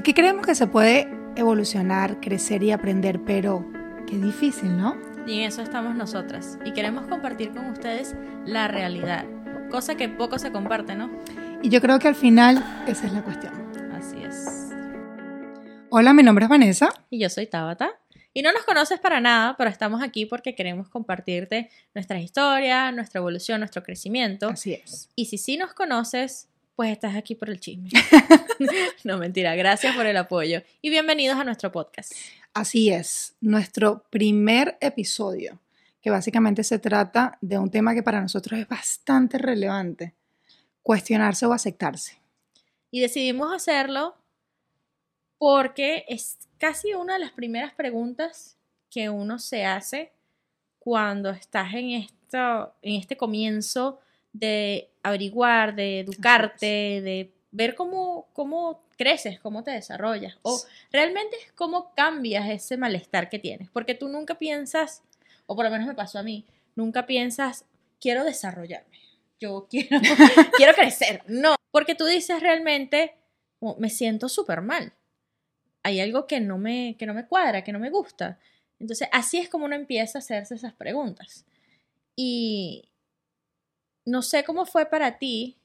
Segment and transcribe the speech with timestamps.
[0.00, 3.70] Aquí creemos que se puede evolucionar, crecer y aprender, pero
[4.06, 4.96] qué difícil, ¿no?
[5.26, 6.58] Y en eso estamos nosotras.
[6.64, 8.14] Y queremos compartir con ustedes
[8.46, 9.26] la realidad,
[9.70, 11.10] cosa que poco se comparte, ¿no?
[11.62, 13.52] Y yo creo que al final esa es la cuestión.
[13.92, 14.70] Así es.
[15.90, 16.88] Hola, mi nombre es Vanessa.
[17.10, 17.90] Y yo soy Tabata.
[18.32, 23.18] Y no nos conoces para nada, pero estamos aquí porque queremos compartirte nuestras historias, nuestra
[23.18, 24.48] evolución, nuestro crecimiento.
[24.48, 25.10] Así es.
[25.14, 27.90] Y si sí nos conoces, pues estás aquí por el chisme.
[29.04, 32.12] no, mentira, gracias por el apoyo y bienvenidos a nuestro podcast.
[32.52, 35.58] Así es, nuestro primer episodio,
[36.00, 40.14] que básicamente se trata de un tema que para nosotros es bastante relevante,
[40.82, 42.18] cuestionarse o aceptarse.
[42.90, 44.16] Y decidimos hacerlo
[45.38, 48.56] porque es casi una de las primeras preguntas
[48.90, 50.12] que uno se hace
[50.78, 54.00] cuando estás en, esto, en este comienzo
[54.32, 56.66] de averiguar, de educarte,
[57.02, 60.60] de ver cómo, cómo creces, cómo te desarrollas, o
[60.92, 65.02] realmente cómo cambias ese malestar que tienes, porque tú nunca piensas,
[65.46, 66.44] o por lo menos me pasó a mí,
[66.76, 67.64] nunca piensas,
[68.00, 68.98] quiero desarrollarme,
[69.40, 69.98] yo quiero,
[70.56, 73.16] quiero crecer, no, porque tú dices realmente,
[73.78, 74.92] me siento súper mal,
[75.82, 78.38] hay algo que no, me, que no me cuadra, que no me gusta.
[78.78, 81.44] Entonces, así es como uno empieza a hacerse esas preguntas.
[82.16, 82.89] Y
[84.10, 85.56] no sé cómo fue para ti,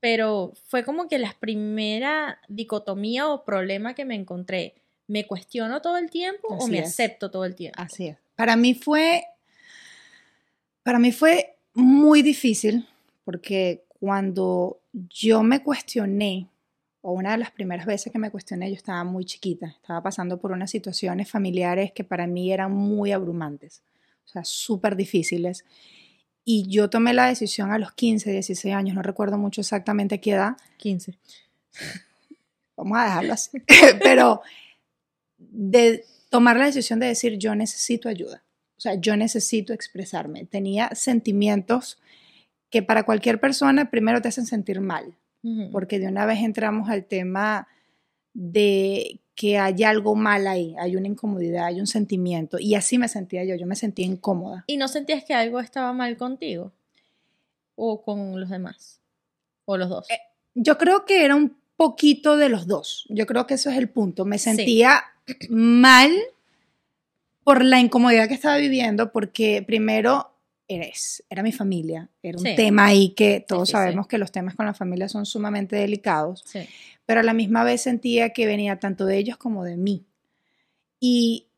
[0.00, 4.74] pero fue como que la primera dicotomía o problema que me encontré.
[5.08, 7.80] ¿Me cuestiono todo el tiempo o me acepto todo el tiempo?
[7.80, 8.16] Así es.
[8.36, 9.24] Para mí fue,
[10.82, 12.88] para mí fue muy difícil
[13.24, 16.48] porque cuando yo me cuestioné,
[17.00, 20.38] o una de las primeras veces que me cuestioné, yo estaba muy chiquita, estaba pasando
[20.38, 23.82] por unas situaciones familiares que para mí eran muy abrumantes,
[24.24, 25.64] o sea, súper difíciles.
[26.44, 30.32] Y yo tomé la decisión a los 15, 16 años, no recuerdo mucho exactamente qué
[30.32, 30.56] edad.
[30.78, 31.18] 15.
[32.76, 33.62] Vamos a dejarlo así.
[34.02, 34.42] Pero
[35.38, 38.42] de tomar la decisión de decir, yo necesito ayuda.
[38.76, 40.44] O sea, yo necesito expresarme.
[40.44, 42.00] Tenía sentimientos
[42.70, 45.14] que para cualquier persona primero te hacen sentir mal,
[45.70, 47.68] porque de una vez entramos al tema
[48.32, 52.58] de que hay algo mal ahí, hay una incomodidad, hay un sentimiento.
[52.58, 54.64] Y así me sentía yo, yo me sentía incómoda.
[54.66, 56.72] ¿Y no sentías que algo estaba mal contigo?
[57.74, 59.00] ¿O con los demás?
[59.64, 60.10] ¿O los dos?
[60.10, 60.20] Eh,
[60.54, 63.06] yo creo que era un poquito de los dos.
[63.08, 64.24] Yo creo que eso es el punto.
[64.24, 65.02] Me sentía
[65.48, 66.10] mal
[67.42, 70.31] por la incomodidad que estaba viviendo, porque primero
[70.74, 74.66] eres, era mi familia, era un tema ahí que todos sabemos que los temas con
[74.66, 76.44] la familia son sumamente delicados.
[77.06, 80.04] Pero a la misma vez sentía que venía tanto de ellos como de mí.
[81.00, 81.48] Y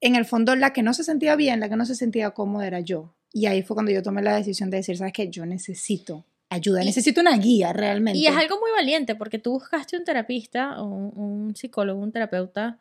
[0.00, 2.66] en el fondo la que no se sentía bien, la que no se sentía cómoda
[2.66, 3.14] era yo.
[3.32, 6.84] Y ahí fue cuando yo tomé la decisión de decir, sabes qué, yo necesito ayuda,
[6.84, 8.18] necesito una guía realmente.
[8.18, 12.78] Y es algo muy valiente porque tú buscaste un terapista o un, psicólogo, un terapeuta,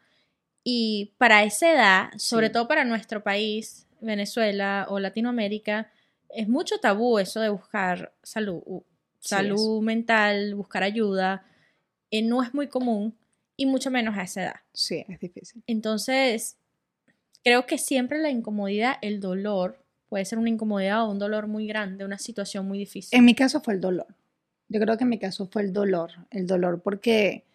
[0.63, 5.91] y para esa edad, sobre todo para nuestro país, Venezuela o Latinoamérica,
[6.29, 8.61] es mucho tabú eso de buscar salud,
[9.19, 11.45] salud mental, buscar ayuda.
[12.09, 13.17] Eh, no es muy común
[13.55, 14.55] y mucho menos a esa edad.
[14.73, 15.63] Sí, es difícil.
[15.67, 16.57] Entonces,
[17.43, 21.67] creo que siempre la incomodidad, el dolor, puede ser una incomodidad o un dolor muy
[21.67, 23.17] grande, una situación muy difícil.
[23.17, 24.07] En mi caso fue el dolor.
[24.67, 27.45] Yo creo que en mi caso fue el dolor, el dolor porque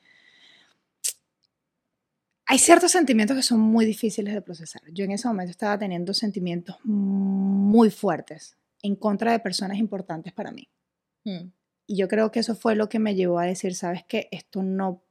[2.46, 4.82] hay ciertos sentimientos que son muy difíciles de procesar.
[4.92, 10.52] Yo en ese momento estaba teniendo sentimientos muy fuertes en contra de personas importantes para
[10.52, 10.68] mí.
[11.24, 11.50] Hmm.
[11.88, 14.62] Y yo creo que eso fue lo que me llevó a decir, sabes que esto
[14.62, 15.04] no,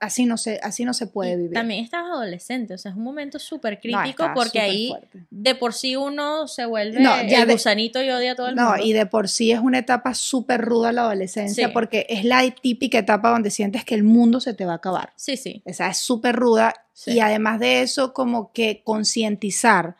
[0.00, 1.52] así no se, así no se puede vivir.
[1.52, 4.92] También estabas adolescente, o sea, es un momento súper crítico porque ahí
[5.30, 8.76] de por sí uno se vuelve el gusanito y odia a todo el mundo.
[8.76, 12.42] No, y de por sí es una etapa súper ruda la adolescencia porque es la
[12.50, 15.12] típica etapa donde sientes que el mundo se te va a acabar.
[15.16, 15.62] Sí, sí.
[15.64, 16.74] O sea, es súper ruda
[17.06, 19.96] y además de eso como que concientizar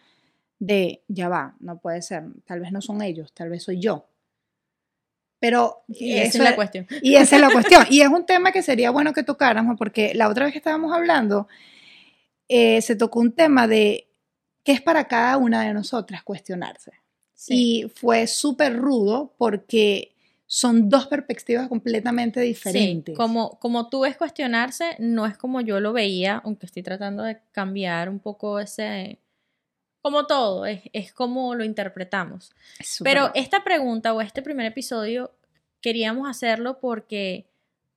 [0.59, 4.09] de, ya va, no puede ser, tal vez no son ellos, tal vez soy yo.
[5.39, 6.87] Pero y esa es la cuestión.
[7.03, 7.87] Y esa es la cuestión.
[7.91, 10.93] Y es un tema que sería bueno que tocáramos porque la otra vez que estábamos
[10.93, 11.49] hablando,
[12.49, 14.09] eh, se tocó un tema de
[14.65, 16.93] qué es para cada una de nosotras cuestionarse.
[17.49, 20.17] Y fue súper rudo porque
[20.47, 23.13] son dos perspectivas completamente diferentes.
[23.13, 27.25] Sí, como, como tú ves cuestionarse, no es como yo lo veía, aunque estoy tratando
[27.25, 29.19] de cambiar un poco ese,
[30.07, 32.53] como todo, es, es como lo interpretamos.
[33.03, 35.33] Pero esta pregunta o este primer episodio
[35.81, 37.49] queríamos hacerlo porque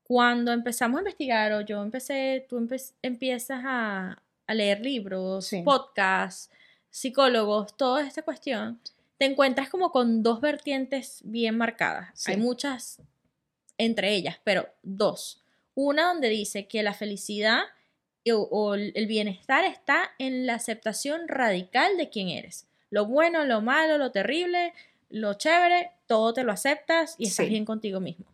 [0.01, 2.67] cuando empezamos a investigar o yo empecé, tú
[3.03, 6.49] empiezas a, leer libros, podcasts,
[6.89, 8.79] psicólogos, toda esta cuestión,
[9.19, 12.27] te encuentras como con dos vertientes bien marcadas.
[12.27, 12.99] Hay muchas
[13.77, 15.43] entre ellas, pero dos.
[15.75, 17.65] Una donde dice que la felicidad
[18.31, 22.67] o, o el bienestar está en la aceptación radical de quién eres.
[22.91, 24.73] Lo bueno, lo malo, lo terrible,
[25.09, 27.49] lo chévere, todo te lo aceptas y estás Sí.
[27.49, 28.25] bien contigo mismo.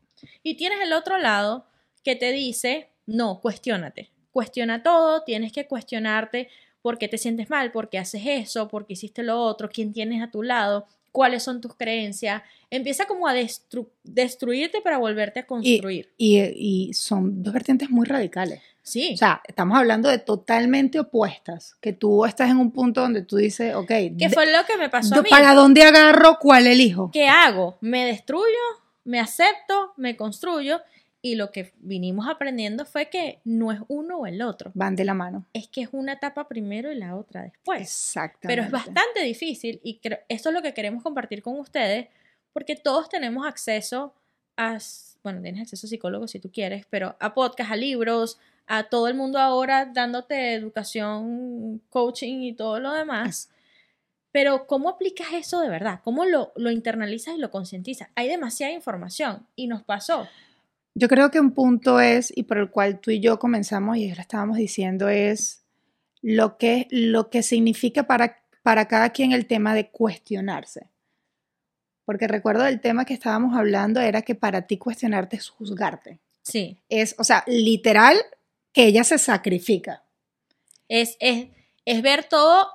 [0.44, 1.66] Y tienes el otro lado
[2.04, 4.12] que te dice, no, cuestiónate.
[4.32, 6.50] Cuestiona todo, tienes que cuestionarte
[6.82, 9.92] por qué te sientes mal, por qué haces eso, por qué hiciste lo otro, quién
[9.94, 10.86] tienes a tu lado,
[11.16, 12.42] cuáles son tus creencias.
[12.70, 16.12] Empieza como a destru- destruirte para volverte a construir.
[16.18, 18.62] Y, y son dos vertientes muy radicales.
[18.84, 21.76] sí, O sea, estamos hablando de totalmente opuestas.
[21.80, 23.88] Que tú estás en un punto donde tú dices, ok,
[24.20, 25.30] ¿qué fue lo que me pasó a mí?
[25.30, 27.12] ¿para dónde agarro cuál elijo?
[27.14, 27.78] ¿Qué hago?
[27.80, 28.60] ¿Me destruyo?
[29.06, 29.94] ¿Me acepto?
[29.96, 30.82] ¿Me construyo?
[31.26, 34.70] Y lo que vinimos aprendiendo fue que no es uno o el otro.
[34.76, 35.48] Van de la mano.
[35.54, 37.82] Es que es una etapa primero y la otra después.
[37.82, 38.48] Exactamente.
[38.48, 42.10] Pero es bastante difícil y creo, esto es lo que queremos compartir con ustedes
[42.54, 44.14] porque todos tenemos acceso
[44.56, 44.78] a,
[45.24, 48.38] bueno, tienes acceso a psicólogos si tú quieres, pero a podcasts, a libros,
[48.68, 53.50] a todo el mundo ahora dándote educación, coaching y todo lo demás.
[54.32, 56.02] Pero ¿cómo aplicas eso de verdad?
[56.04, 58.10] ¿Cómo lo, lo internalizas y lo concientizas?
[58.14, 60.28] Hay demasiada información y nos pasó.
[60.98, 64.14] Yo creo que un punto es, y por el cual tú y yo comenzamos y
[64.14, 65.66] lo estábamos diciendo, es
[66.22, 70.90] lo que, lo que significa para, para cada quien el tema de cuestionarse.
[72.06, 76.20] Porque recuerdo el tema que estábamos hablando era que para ti cuestionarte es juzgarte.
[76.44, 78.18] Sí, Es, o sea, literal
[78.72, 80.04] que ella se sacrifica.
[80.88, 81.48] es, es,
[81.84, 82.70] es ver todo.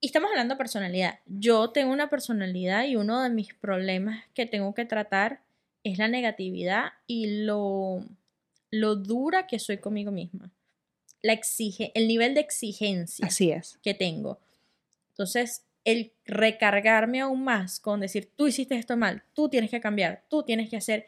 [0.00, 1.18] Y estamos hablando de personalidad.
[1.26, 5.40] Yo tengo una personalidad y uno de mis problemas que tengo que tratar
[5.88, 8.04] es la negatividad y lo,
[8.70, 10.50] lo dura que soy conmigo misma.
[11.22, 13.78] La exige, el nivel de exigencia Así es.
[13.82, 14.38] que tengo.
[15.10, 20.22] Entonces, el recargarme aún más con decir, tú hiciste esto mal, tú tienes que cambiar,
[20.28, 21.06] tú tienes que hacer,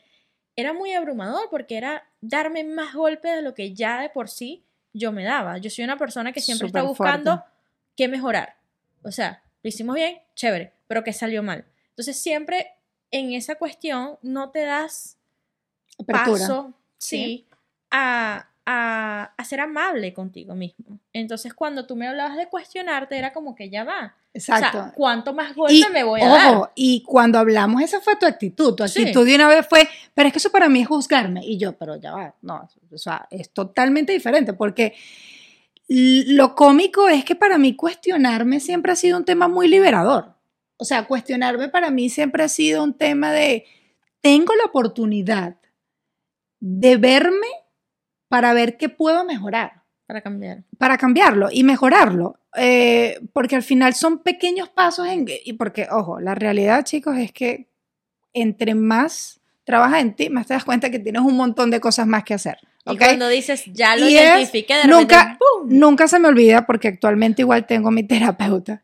[0.56, 4.64] era muy abrumador porque era darme más golpes de lo que ya de por sí
[4.92, 5.58] yo me daba.
[5.58, 7.50] Yo soy una persona que siempre está buscando fuerte.
[7.96, 8.56] qué mejorar.
[9.02, 11.64] O sea, lo hicimos bien, chévere, pero que salió mal.
[11.90, 12.72] Entonces, siempre
[13.10, 15.16] en esa cuestión no te das
[15.98, 16.30] Apertura.
[16.32, 17.46] paso, sí,
[17.90, 20.98] a, a, a ser amable contigo mismo.
[21.12, 24.14] Entonces, cuando tú me hablabas de cuestionarte, era como que ya va.
[24.32, 24.78] Exacto.
[24.78, 26.54] O sea, ¿cuánto más golpe me voy a dar?
[26.54, 28.74] ojo, y cuando hablamos, esa fue tu actitud.
[28.76, 29.00] Tu Sí.
[29.00, 31.44] actitud de una vez fue, pero es que eso para mí es juzgarme.
[31.44, 34.94] Y yo, pero ya va, no, o sea, es totalmente diferente porque
[35.88, 40.34] lo cómico es que para mí cuestionarme siempre ha sido un tema muy liberador.
[40.80, 43.66] O sea, cuestionarme para mí siempre ha sido un tema de,
[44.22, 45.56] tengo la oportunidad
[46.58, 47.46] de verme
[48.28, 50.62] para ver qué puedo mejorar Para cambiar.
[50.78, 52.36] para cambiarlo y mejorarlo.
[52.56, 57.30] eh, porque al final son pequeños pasos en, y porque, ojo, la realidad, chicos, es
[57.32, 57.68] que
[58.32, 62.06] entre más trabajas en ti, más te das cuenta que tienes un montón de cosas
[62.06, 62.56] más que hacer.
[62.86, 62.98] Y ¿ok?
[62.98, 65.68] cuando dices, ya lo Y es- identifiqué, de nunca- repente, ¡pum!
[65.78, 68.82] Nunca se me olvida porque actualmente igual tengo mi terapeuta.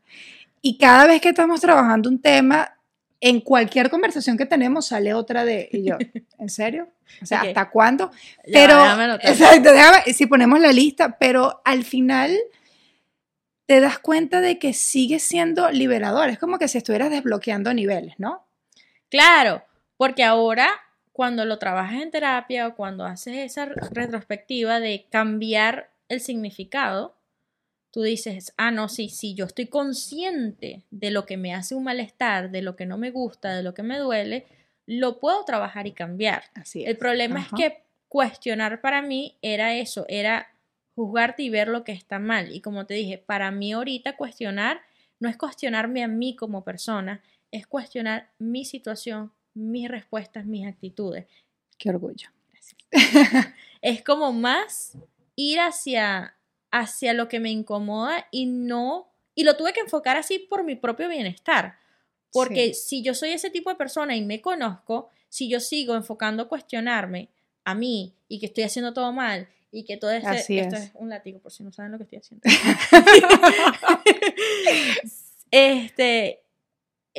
[0.67, 2.77] Y cada vez que estamos trabajando un tema,
[3.21, 5.97] en cualquier conversación que tenemos sale otra de, y yo,
[6.39, 6.89] ¿en serio?
[7.21, 7.39] O sea.
[7.43, 8.11] ¿hasta cuándo?
[8.51, 8.77] Pero,
[9.21, 12.37] exacto, déjame- si ponemos la lista, pero al final
[13.65, 16.27] te das cuenta de que sigue siendo liberador.
[16.27, 18.45] Es como que si estuvieras desbloqueando niveles, ¿no?
[19.09, 19.63] Claro,
[19.95, 20.67] porque ahora
[21.13, 27.16] cuando lo trabajas en terapia o cuando haces esa retrospectiva de cambiar el significado,
[27.97, 31.83] tú dices, ah, no, sí, sí, yo estoy consciente de lo que me hace un
[31.83, 34.45] malestar, de lo que no me gusta, de lo que me duele,
[34.85, 36.43] lo puedo trabajar y cambiar.
[36.53, 37.55] Así El problema Ajá.
[37.55, 40.47] es que cuestionar para mí era eso, era
[40.93, 42.53] juzgarte y ver lo que está mal.
[42.53, 44.81] Y como te dije, para mí ahorita cuestionar
[45.19, 51.25] no es cuestionarme a mí como persona, es cuestionar mi situación, mis respuestas, mis actitudes.
[51.79, 52.29] Qué orgullo.
[53.81, 54.95] Es como más
[55.35, 56.36] ir hacia,
[56.79, 59.11] hacia lo que me incomoda y no...
[59.35, 61.77] Y lo tuve que enfocar así por mi propio bienestar.
[62.31, 66.49] Porque si yo soy ese tipo de persona y me conozco, si yo sigo enfocando
[66.49, 67.29] cuestionarme
[67.63, 70.85] a mí y que estoy haciendo todo mal y que todo este, Así esto es.
[70.85, 70.91] es.
[70.95, 72.49] un látigo por si no saben lo que estoy haciendo.
[75.51, 76.41] este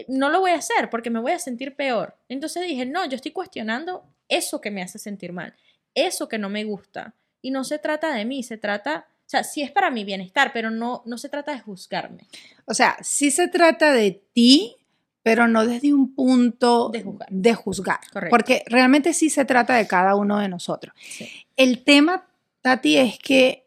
[0.07, 2.17] no lo voy a hacer porque me voy a sentir peor.
[2.29, 5.55] Entonces dije, no, yo estoy cuestionando eso que me hace sentir mal,
[5.95, 7.15] eso que no me gusta.
[7.43, 10.53] Y no se trata de mí, se trata, o sea, sí es para mi bienestar,
[10.55, 12.27] pero no, no se trata de juzgarme.
[12.65, 14.75] O sea, sí se trata de ti,
[15.23, 17.29] pero no desde un punto De juzgar.
[17.31, 18.01] de juzgar.
[18.11, 18.31] Correcto.
[18.35, 20.95] Porque realmente sí se trata de cada uno de nosotros.
[20.99, 21.29] Sí.
[21.59, 22.27] El tema,
[22.63, 23.67] Tati, es que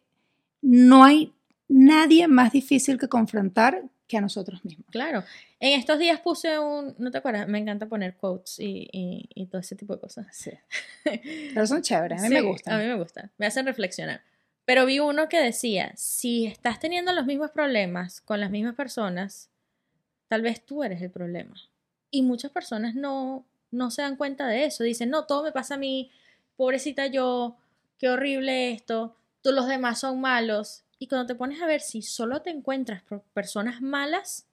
[0.63, 1.32] no hay
[1.68, 4.88] nadie más difícil que confrontar que a nosotros mismos.
[4.89, 5.24] Claro.
[5.60, 7.48] En estos días puse un, ¿no te acuerdas?
[7.48, 10.25] Me encanta poner quotes y, y, y todo ese tipo de cosas.
[10.32, 10.50] Sí.
[11.53, 12.74] Pero son chéveres, a mí Sí, me gustan.
[12.74, 14.22] A mí me gustan, me hacen reflexionar.
[14.65, 19.50] Pero vi uno que decía, si estás teniendo los mismos problemas con las mismas personas,
[20.27, 21.56] tal vez tú eres el problema.
[22.10, 24.84] Y muchas personas no, no se dan cuenta de eso.
[24.84, 26.12] Dicen, no, todo me pasa a mí,
[26.56, 27.58] pobrecita yo,
[27.98, 30.84] qué horrible esto, todos los demás son malos.
[31.00, 34.46] Y cuando te pones a ver si solo te encuentras por personas malas,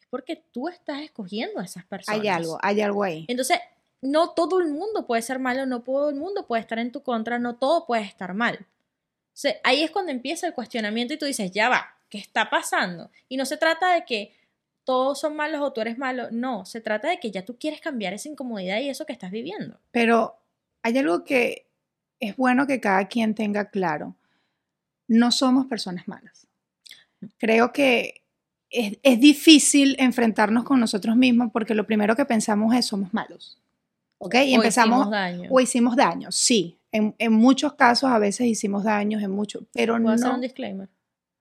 [0.00, 2.20] es porque tú estás escogiendo a esas personas.
[2.20, 3.26] Hay algo, hay algo ahí.
[3.28, 3.58] Entonces,
[4.00, 7.02] no todo el mundo puede ser malo, no todo el mundo puede estar en tu
[7.02, 8.66] contra, no todo puede estar mal.
[9.64, 13.10] Ahí es cuando empieza el cuestionamiento y tú dices, ya va, ¿qué está pasando?
[13.28, 14.34] Y no se trata de que
[14.84, 17.80] todos son malos o tú eres malo, no, se trata de que ya tú quieres
[17.80, 19.78] cambiar esa incomodidad y eso que estás viviendo.
[19.90, 20.36] Pero
[20.82, 21.66] hay algo que
[22.18, 24.16] es bueno que cada quien tenga claro.
[25.06, 26.46] No somos personas malas.
[27.38, 28.22] Creo que
[28.70, 33.58] es, es difícil enfrentarnos con nosotros mismos porque lo primero que pensamos es somos malos.
[34.18, 34.34] ¿Ok?
[34.44, 35.50] Y O empezamos hicimos daño.
[35.50, 36.76] o hicimos daño, sí.
[36.92, 40.34] En, en muchos casos a veces hicimos daños, en muchos, pero Voy a hacer no.
[40.34, 40.88] un disclaimer.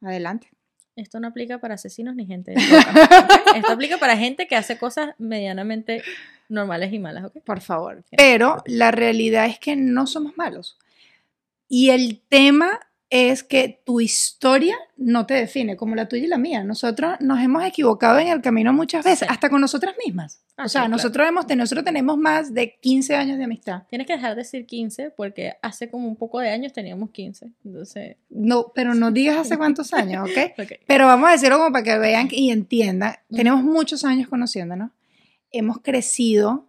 [0.02, 0.50] Adelante.
[0.96, 2.54] Esto no aplica para asesinos ni gente.
[3.56, 6.04] Esto aplica para gente que hace cosas medianamente
[6.50, 7.38] normales y malas, ¿ok?
[7.44, 8.04] Por favor.
[8.18, 10.78] Pero la realidad es que no somos malos.
[11.70, 12.80] Y el tema
[13.12, 16.64] es que tu historia no te define, como la tuya y la mía.
[16.64, 19.26] Nosotros nos hemos equivocado en el camino muchas veces, Sí.
[19.28, 20.44] hasta con nosotras mismas.
[20.58, 20.92] Ah, o sí, sea, claro.
[20.92, 23.84] nosotros, hemos, nosotros tenemos más de 15 años de amistad.
[23.90, 27.50] Tienes que dejar de decir 15 porque hace como un poco de años teníamos 15.
[27.66, 30.68] Entonces, No, pero no digas hace cuántos años, ¿ok?
[30.86, 33.16] Pero vamos a decirlo como para que vean y entiendan.
[33.32, 34.92] Tenemos muchos años conociéndonos.
[35.50, 36.68] Hemos crecido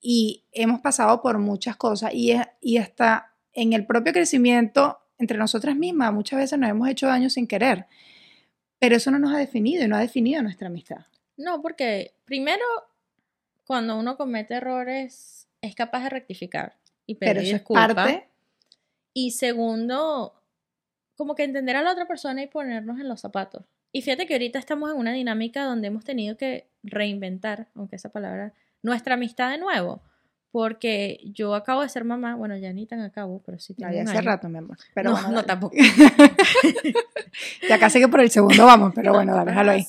[0.00, 5.76] y hemos pasado por muchas cosas y, y hasta en el propio crecimiento entre nosotras
[5.76, 7.86] mismas muchas veces nos hemos hecho daño sin querer.
[8.78, 11.06] Pero eso no nos ha definido y no ha definido nuestra amistad.
[11.36, 12.64] No, porque primero,
[13.66, 17.94] cuando uno comete errores, es capaz de rectificar y pedir Pero eso es disculpas.
[17.94, 18.28] parte.
[19.14, 20.34] Y segundo,
[21.16, 23.64] como que entender a la otra persona y ponernos en los zapatos.
[23.90, 28.10] Y fíjate que ahorita estamos en una dinámica donde hemos tenido que reinventar, aunque esa
[28.10, 30.02] palabra, nuestra amistad de nuevo.
[30.50, 33.96] Porque yo acabo de ser mamá, bueno, ya ni tan acabo, pero sí tengo Ya,
[33.96, 34.26] ya un hace año.
[34.26, 34.78] rato, mi amor.
[34.94, 35.76] Pero no, bueno, no tampoco.
[37.68, 39.86] Ya casi que por el segundo vamos, pero bueno, dale, déjalo ahí.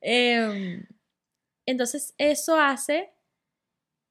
[0.00, 0.84] Em,
[1.66, 3.10] entonces, eso hace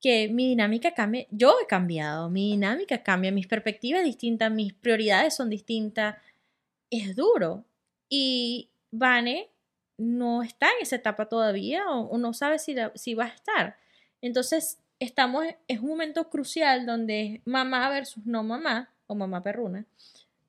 [0.01, 1.27] que mi dinámica cambie.
[1.31, 6.15] Yo he cambiado, mi dinámica cambia, mis perspectivas distintas, mis prioridades son distintas.
[6.89, 7.65] Es duro.
[8.10, 9.50] Y Vane
[9.98, 13.29] no está en esa etapa todavía o, o no sabe si, la- si va a
[13.29, 13.77] estar.
[14.22, 19.86] Entonces, estamos, es un momento crucial donde es mamá versus no mamá o mamá perruna.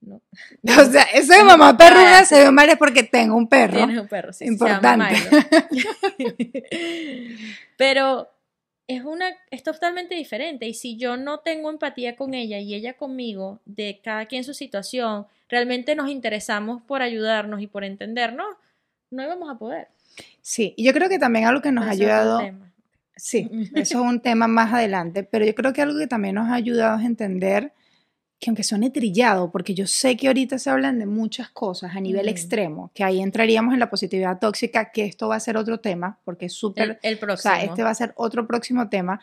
[0.01, 0.21] No,
[0.79, 3.79] O sea, eso de mamá perruna se ve mal es porque tengo un perro.
[3.79, 5.15] Tienes un perro, sí, Importante.
[7.77, 8.29] Pero
[8.89, 12.95] es una es totalmente diferente y si yo no tengo empatía con ella y ella
[12.95, 18.49] conmigo de cada quien su situación, realmente nos interesamos por ayudarnos y por entendernos,
[19.11, 19.89] no íbamos a poder.
[20.43, 22.41] Sí, y yo creo que también algo que nos ha ayudado.
[23.23, 26.49] Sí, eso es un tema más adelante, pero yo creo que algo que también nos
[26.49, 27.73] ha ayudado es entender
[28.41, 32.01] que aunque suene trillado, porque yo sé que ahorita se hablan de muchas cosas a
[32.01, 32.29] nivel Mm.
[32.29, 36.19] extremo, que ahí entraríamos en la positividad tóxica, que esto va a ser otro tema,
[36.25, 37.55] porque es súper El, el O próximo.
[37.55, 39.21] sea, este va a ser otro próximo tema.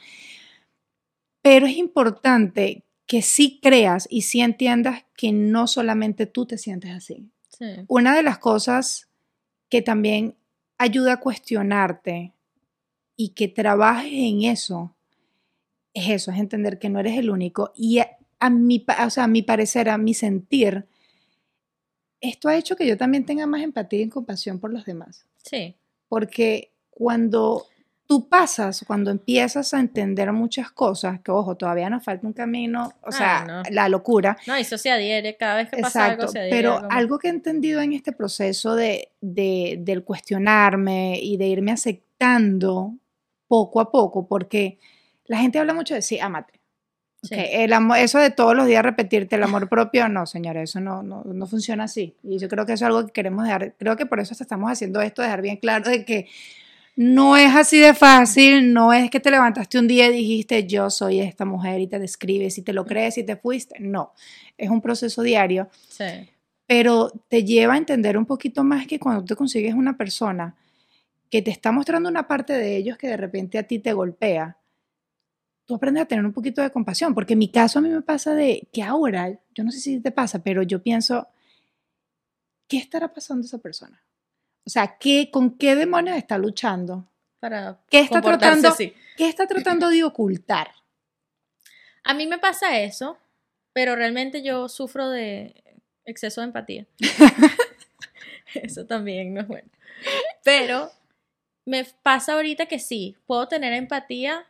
[1.44, 6.91] Pero es importante que sí creas y sí entiendas que no solamente tú te sientes
[6.91, 7.29] así.
[7.50, 7.65] Sí.
[7.89, 9.10] Una de las cosas
[9.70, 10.36] que también
[10.77, 12.32] ayuda a cuestionarte
[13.22, 14.96] y que trabajes en eso
[15.94, 17.74] es eso, es entender que no eres el único.
[17.76, 20.86] Y a, a mi, o sea, a mi parecer, a mi sentir,
[22.22, 25.76] esto ha hecho que yo también tenga más empatía y compasión por los demás Sí.
[26.08, 27.66] porque cuando
[28.08, 32.88] tú pasas, cuando empiezas a entender muchas cosas, que ojo, todavía nos falta un camino,
[33.02, 33.64] o Ah, sea, no.
[33.72, 36.58] la locura, No, eso se adhiere, cada vez que pasa exacto, algo se adhiere.
[36.58, 41.48] pero como- algo que he entendido en este proceso de, de- del cuestionarme y de
[41.48, 42.94] irme aceptando
[43.50, 44.79] poco a poco, porque
[45.25, 46.53] la gente habla mucho de sí, ámate.
[47.22, 47.36] Sí.
[47.36, 51.03] El amor, eso de todos los días repetirte el amor propio, no, señora, eso no,
[51.03, 52.15] no, no funciona así.
[52.24, 54.46] Y yo creo que eso es algo que queremos dejar, creo que por eso hasta
[54.46, 56.27] estamos haciendo esto, dejar bien claro de que
[56.96, 60.89] no es así de fácil, no es que te levantaste un día y dijiste yo
[60.89, 64.13] soy esta mujer y te describes y te lo crees y te fuiste, no,
[64.58, 66.29] es un proceso diario, Sí.
[66.65, 70.56] pero te lleva a entender un poquito más que cuando te consigues una persona
[71.30, 74.58] que te está mostrando una parte de ellos que de repente a ti te golpea,
[75.66, 78.02] tú aprendes a tener un poquito de compasión, porque en mi caso a mí me
[78.02, 81.28] pasa de que ahora, yo no sé si te pasa, pero yo pienso,
[82.68, 84.02] ¿qué estará pasando esa persona?
[84.66, 87.08] O sea, ¿qué, ¿con qué demonios está luchando?
[87.40, 88.94] Para ¿Qué está, tratando, así.
[89.16, 90.72] ¿Qué está tratando de ocultar?
[92.04, 93.18] A mí me pasa eso,
[93.72, 95.64] pero realmente yo sufro de
[96.06, 96.88] exceso de empatía.
[98.56, 99.70] eso también no es bueno.
[100.44, 100.92] Pero
[101.66, 104.46] me pasa ahorita que sí, puedo tener empatía,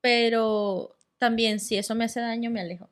[0.00, 2.88] pero también si eso me hace daño, me alejo.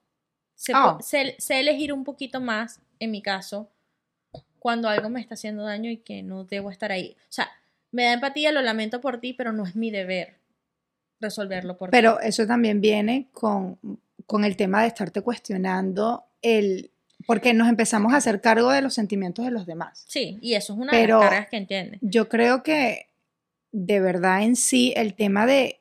[0.54, 0.98] Sé, Oh.
[1.00, 3.70] sé- sé elegir un poquito más, en mi caso,
[4.58, 7.16] cuando algo me está haciendo daño y que no debo estar ahí.
[7.22, 7.48] O sea,
[7.92, 10.34] me da empatía, lo lamento por ti, pero no es mi deber
[11.20, 11.92] resolverlo por ti.
[11.92, 13.78] Pero eso también viene con,
[14.26, 16.90] con el tema de estarte cuestionando el...
[17.26, 20.04] Porque nos empezamos a hacer cargo de los sentimientos de los demás.
[20.08, 21.98] Sí, y eso es una Pero- de las cargas que entiende.
[22.00, 23.07] Yo creo que
[23.72, 25.80] de verdad en sí el tema de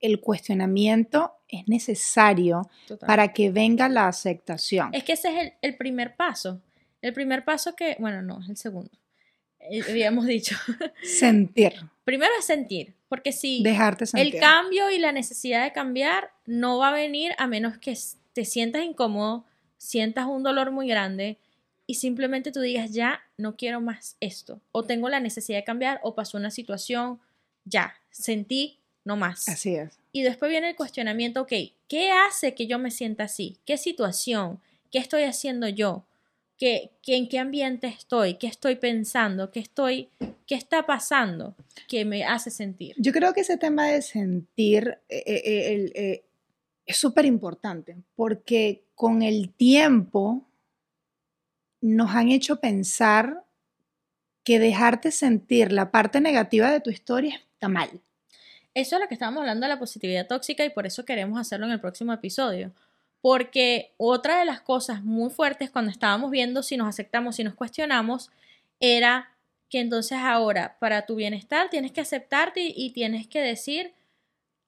[0.00, 3.06] el cuestionamiento es necesario Total.
[3.06, 4.92] para que venga la aceptación.
[4.92, 6.60] Es que ese es el, el primer paso.
[7.00, 8.90] El primer paso que, bueno, no, es el segundo.
[9.60, 10.56] Eh, Habíamos dicho.
[11.02, 14.34] Sentir, Primero es sentir, porque si dejarte sentir.
[14.34, 17.96] el cambio y la necesidad de cambiar no va a venir a menos que
[18.32, 19.44] te sientas incómodo,
[19.76, 21.38] sientas un dolor muy grande
[21.86, 24.60] y simplemente tú digas, ya, no quiero más esto.
[24.72, 27.20] O tengo la necesidad de cambiar, o pasó una situación,
[27.64, 29.48] ya, sentí, no más.
[29.48, 29.98] Así es.
[30.12, 31.52] Y después viene el cuestionamiento, ok,
[31.88, 33.56] ¿qué hace que yo me sienta así?
[33.66, 34.60] ¿Qué situación?
[34.90, 36.04] ¿Qué estoy haciendo yo?
[36.58, 38.34] ¿Qué, qué- en qué ambiente estoy?
[38.34, 39.50] ¿Qué estoy pensando?
[39.50, 40.08] ¿Qué, estoy,
[40.46, 41.56] ¿Qué está pasando
[41.88, 42.94] que me hace sentir?
[42.98, 46.24] Yo creo que ese tema de sentir eh, eh, eh, eh,
[46.86, 50.44] es súper importante porque con el tiempo
[51.82, 53.44] nos han hecho pensar
[54.44, 58.00] que dejarte sentir la parte negativa de tu historia está mal.
[58.74, 61.66] Eso es lo que estábamos hablando de la positividad tóxica y por eso queremos hacerlo
[61.66, 62.72] en el próximo episodio.
[63.20, 67.54] Porque otra de las cosas muy fuertes cuando estábamos viendo si nos aceptamos, si nos
[67.54, 68.30] cuestionamos,
[68.80, 69.30] era
[69.68, 73.92] que entonces ahora para tu bienestar tienes que aceptarte y, y tienes que decir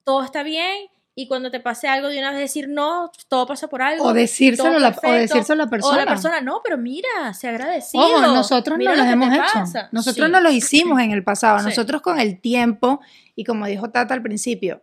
[0.05, 3.69] todo está bien y cuando te pase algo de una vez decir no, todo pasa
[3.69, 4.05] por algo.
[4.05, 5.97] O decírselo, la, o decírselo a la O persona.
[5.99, 8.03] la persona, no, pero mira, se agradecido.
[8.05, 9.43] Ojo, nosotros no lo los hemos hecho.
[9.55, 9.89] pasa.
[9.93, 10.33] Nosotros Sí.
[10.33, 11.61] no los hicimos en el pasado.
[11.61, 11.67] Sí.
[11.67, 13.01] Nosotros con el tiempo,
[13.37, 14.83] y como dijo Tata al principio,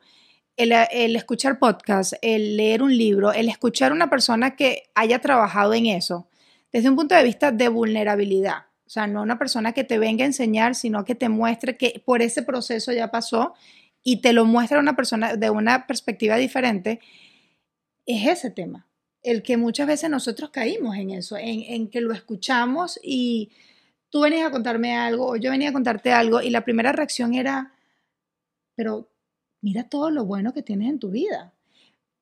[0.56, 5.20] el, el escuchar podcast, el leer un libro, el escuchar a una persona que haya
[5.20, 6.28] trabajado en eso,
[6.72, 8.66] desde un punto de vista de vulnerabilidad.
[8.86, 12.02] O sea, no una persona que te venga a enseñar, sino que te muestre que
[12.06, 13.54] por ese proceso ya pasó
[14.04, 17.00] y te lo muestra una persona de una perspectiva diferente,
[18.06, 18.88] es ese tema.
[19.24, 23.52] El que muchas veces nosotros caímos en eso, en, en que lo escuchamos y
[24.10, 27.34] tú venías a contarme algo o yo venía a contarte algo y la primera reacción
[27.34, 27.74] era,
[28.76, 29.10] pero
[29.62, 31.54] mira todo lo bueno que tienes en tu vida.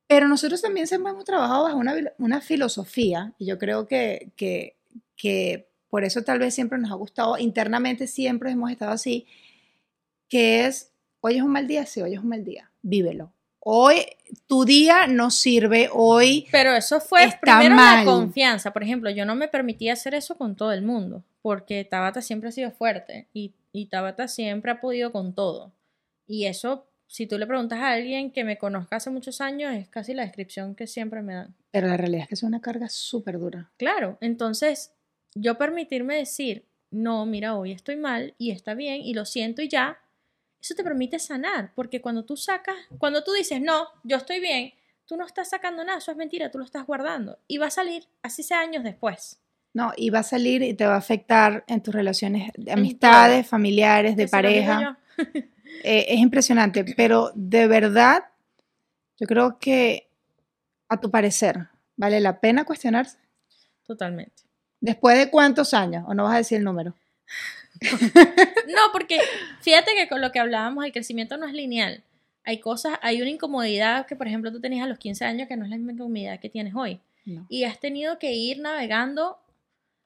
[0.08, 4.76] Pero nosotros también siempre hemos trabajado bajo una, una filosofía y yo creo que, que,
[5.15, 9.28] que por eso tal vez siempre nos ha gustado, internamente siempre hemos estado así,
[10.28, 13.34] que es, hoy es un mal día, sí, hoy es un mal día, vívelo.
[13.62, 13.97] Hoy
[14.47, 18.05] tu día no sirve, hoy Pero eso fue Está primero mal.
[18.05, 18.71] la confianza.
[18.71, 22.49] Por ejemplo, yo no me permitía hacer eso con todo el mundo, porque Tabata siempre
[22.49, 25.73] ha sido fuerte y, y Tabata siempre ha podido con todo.
[26.25, 29.89] Y eso, si tú le preguntas a alguien que me conozca hace muchos años, es
[29.89, 31.53] casi la descripción que siempre me dan.
[31.71, 33.71] Pero la realidad es que es una carga súper dura.
[33.77, 34.93] Claro, entonces
[35.36, 39.67] yo permitirme decir, no, mira, hoy estoy mal y está bien y lo siento y
[39.67, 39.99] ya,
[40.62, 44.74] eso te permite sanar, porque cuando tú sacas, cuando tú dices, no, yo estoy bien,
[45.06, 47.72] tú no estás sacando nada, eso es mentira, tú lo estás guardando y va a
[47.72, 49.39] salir, así sea años después.
[49.74, 53.48] No, y va a salir y te va a afectar en tus relaciones de amistades,
[53.48, 54.98] familiares, de pareja.
[55.84, 58.24] Eh, es impresionante, pero de verdad,
[59.19, 60.10] yo creo que
[60.88, 63.19] a tu parecer, ¿vale la pena cuestionarse?
[63.86, 64.43] Totalmente.
[64.82, 66.06] ¿Después de cuántos años?
[66.08, 66.95] ¿O no vas a decir el número?
[67.82, 69.20] No, porque
[69.62, 72.04] fíjate que con lo que hablábamos, el crecimiento no es lineal.
[72.44, 75.58] Hay cosas, hay una incomodidad que, por ejemplo, tú tenías a los 15 años que
[75.58, 77.00] no es la misma incomodidad que tienes hoy.
[77.26, 77.46] No.
[77.48, 79.38] y has tenido que ir navegando.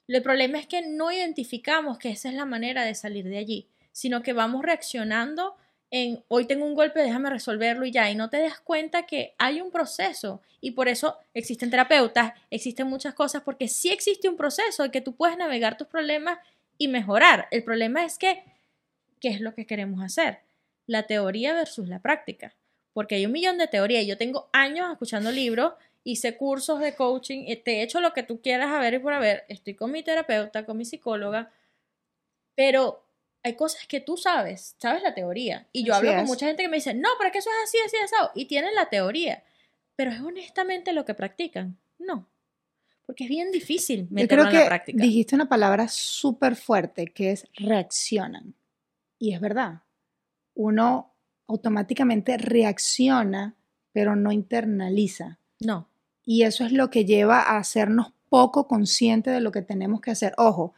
[0.07, 3.67] El problema es que no identificamos que esa es la manera de salir de allí,
[3.93, 5.55] sino que vamos reaccionando
[5.89, 9.35] en hoy tengo un golpe, déjame resolverlo y ya, y no te das cuenta que
[9.37, 14.35] hay un proceso y por eso existen terapeutas, existen muchas cosas, porque sí existe un
[14.35, 16.39] proceso en que tú puedes navegar tus problemas
[16.83, 17.47] y mejorar.
[17.51, 18.43] El problema es que,
[19.19, 20.39] ¿qué es lo que queremos hacer?
[20.85, 22.55] La teoría versus la práctica,
[22.93, 24.05] porque hay un millón de teorías.
[24.05, 28.23] Yo tengo años escuchando libros hice cursos de coaching, eh, te he hecho lo que
[28.23, 31.51] tú quieras a ver y por haber, estoy con mi terapeuta, con mi psicóloga,
[32.55, 33.03] pero
[33.41, 35.67] hay cosas que tú sabes, sabes la teoría.
[35.71, 37.49] Y yo Así hablo con mucha gente que me dice, no, pero es que eso
[37.49, 39.43] es así, así, así, y tienen la teoría.
[39.95, 41.77] Pero es honestamente lo que practican.
[41.99, 42.27] No.
[43.05, 45.03] Porque es bien difícil Yo meterlo creo en la que práctica.
[45.03, 48.53] dijiste una palabra súper fuerte que es reaccionan.
[49.19, 49.81] Y es verdad.
[50.55, 51.13] Uno
[51.47, 53.55] automáticamente reacciona,
[53.91, 55.39] pero no internaliza.
[55.59, 55.87] No,
[56.25, 60.11] Y eso es lo que lleva a hacernos poco conscientes de lo que tenemos que
[60.11, 60.33] hacer.
[60.37, 60.73] Ojo,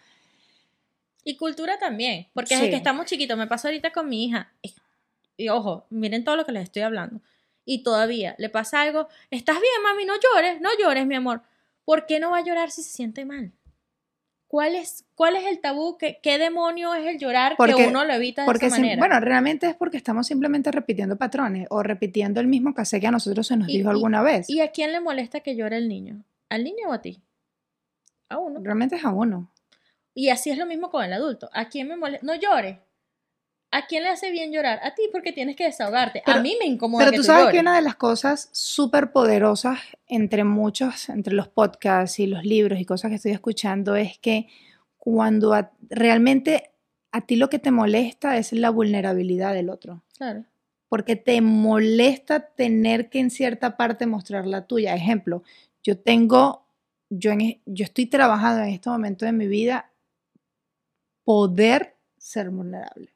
[1.23, 2.55] Y cultura también, porque Sí.
[2.55, 4.51] desde que estamos chiquitos, me pasa ahorita con mi hija,
[5.37, 7.19] y ojo, miren todo lo que les estoy hablando,
[7.65, 11.41] y todavía le pasa algo, estás bien, mami, no llores, no llores, mi amor.
[11.85, 13.53] ¿Por qué no va a llorar si se siente mal?
[14.47, 15.97] ¿Cuál es, cuál es el tabú?
[15.97, 18.99] ¿Qué, qué demonio es el llorar Porque- que uno lo evita de porque esa manera?
[18.99, 23.11] bueno, realmente es porque estamos simplemente repitiendo patrones o repitiendo el mismo cassette que a
[23.11, 24.49] nosotros se nos Y- dijo y- alguna vez.
[24.49, 26.23] ¿Y a quién le molesta que llore el niño?
[26.49, 27.21] ¿Al niño o a ti?
[28.29, 28.59] A uno.
[28.63, 29.51] Realmente es a uno.
[30.13, 31.49] Y así es lo mismo con el adulto.
[31.51, 32.25] ¿A quién me molesta?
[32.25, 32.77] No llores.
[33.77, 34.79] ¿A quién le hace bien llorar?
[34.83, 36.19] A ti porque tienes que desahogarte.
[36.19, 37.53] a Pero- mí me incomoda Pero que tú tú sabes llores.
[37.55, 42.79] que una de las cosas súper poderosas entre muchos, entre los podcasts y los libros
[42.79, 44.47] y cosas que estoy escuchando es que
[44.97, 46.71] cuando a- realmente
[47.11, 50.03] a ti lo que te molesta es la vulnerabilidad del otro.
[50.17, 50.45] Claro.
[50.87, 54.95] Porque te molesta tener que en cierta parte mostrar la tuya.
[54.95, 55.43] Ejemplo,
[55.83, 56.65] yo tengo,
[57.09, 59.91] yo, en, e- yo estoy trabajando en este momento de mi vida
[61.23, 63.14] poder ser vulnerable.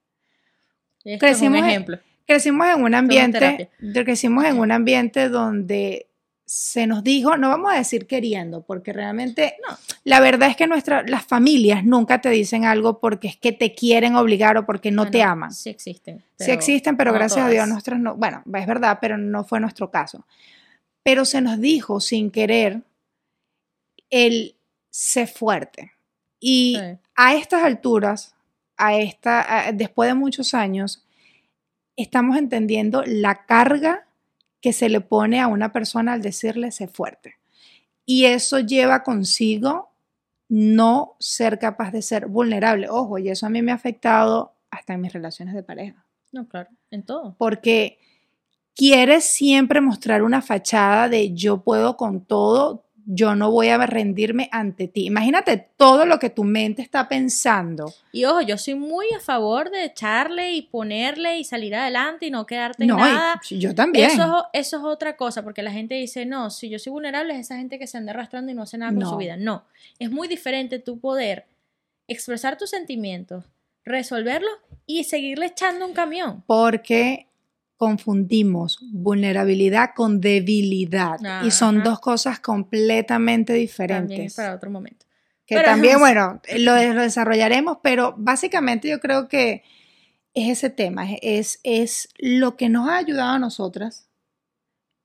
[1.03, 1.99] Esto es un Crecimos en- ejemplo.
[2.27, 3.69] Crecimos en un ambiente,
[4.05, 6.05] crecimos en un ambiente donde
[6.45, 9.77] se nos dijo, no vamos a decir queriendo, porque realmente No.
[10.03, 13.73] la verdad es que nuestra, las familias nunca te dicen algo porque es que te
[13.75, 15.53] quieren obligar o porque no te Bueno, aman.
[15.53, 16.23] Sí existen.
[16.39, 17.69] sí existen, pero no gracias a Dios todas.
[17.69, 20.25] nuestros no, bueno, es verdad, pero no fue nuestro caso.
[21.03, 22.81] Pero se nos dijo sin querer
[24.09, 24.55] el
[24.89, 25.91] sé fuerte.
[26.39, 26.97] Y Sí.
[27.15, 28.33] a estas alturas,
[28.80, 31.06] a esta, a- después de muchos años,
[31.96, 34.08] estamos entendiendo la carga
[34.62, 37.36] que se le pone a una persona al decirle sé fuerte.
[38.06, 39.92] Y eso lleva consigo
[40.48, 42.89] no ser capaz de ser vulnerable.
[42.89, 46.06] Ojo, y eso a mí me ha afectado hasta en mis relaciones de pareja.
[46.32, 47.36] No, claro, en todo.
[47.38, 48.00] Porque
[48.76, 54.49] quieres siempre mostrar una fachada de yo puedo con todo, yo no voy a rendirme
[54.51, 55.05] ante ti.
[55.07, 57.93] Imagínate todo lo que tu mente está pensando.
[58.12, 62.31] Y ojo, yo soy muy a favor de echarle y ponerle y salir adelante y
[62.31, 63.41] no quedarte en No, nada.
[63.49, 64.12] yo también.
[64.12, 67.33] Eso, es- eso es otra cosa, porque la gente dice, no, si yo soy vulnerable
[67.33, 69.09] es esa gente que se anda arrastrando y no hace nada con No.
[69.09, 69.38] su vida.
[69.38, 69.65] No,
[69.99, 71.45] es muy diferente tu poder
[72.07, 73.45] expresar tus sentimientos,
[73.85, 74.51] resolverlos
[74.85, 76.43] y seguirle echando un camión.
[76.47, 77.27] porque
[77.80, 84.36] confundimos vulnerabilidad con debilidad y son dos cosas completamente También es diferentes.
[84.36, 85.06] para otro momento.
[85.46, 89.63] que pero- también, bueno, lo, lo desarrollaremos, pero básicamente yo creo que
[90.34, 94.10] es ese tema, es, es lo que nos ha ayudado a nosotras,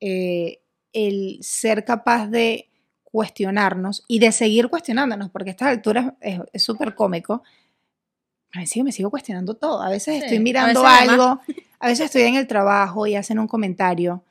[0.01, 0.61] eh,
[0.93, 2.69] el ser capaz de
[3.05, 7.45] cuestionarnos y de seguir cuestionándonos, porque a estas alturas es súper cómico.
[8.53, 9.81] A veces yo me sigo cuestionando todo.
[9.81, 11.41] A veces Sí, estoy mirando veces además- algo,
[11.85, 14.25] a veces estoy en el trabajo y hacen un comentario,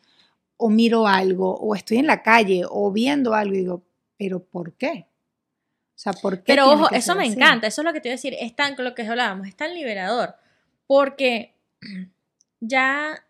[0.58, 3.84] o miro algo, o estoy en la calle, o viendo algo y digo,
[4.18, 5.06] ¿pero por qué?
[5.90, 6.46] O sea, ¿por qué?
[6.48, 7.34] Pero ojo, eso me así?
[7.34, 9.56] encanta, eso es lo que te iba a decir, es tan lo que hablábamos, es
[9.56, 10.34] tan liberador,
[10.88, 11.54] porque
[12.60, 13.24] ya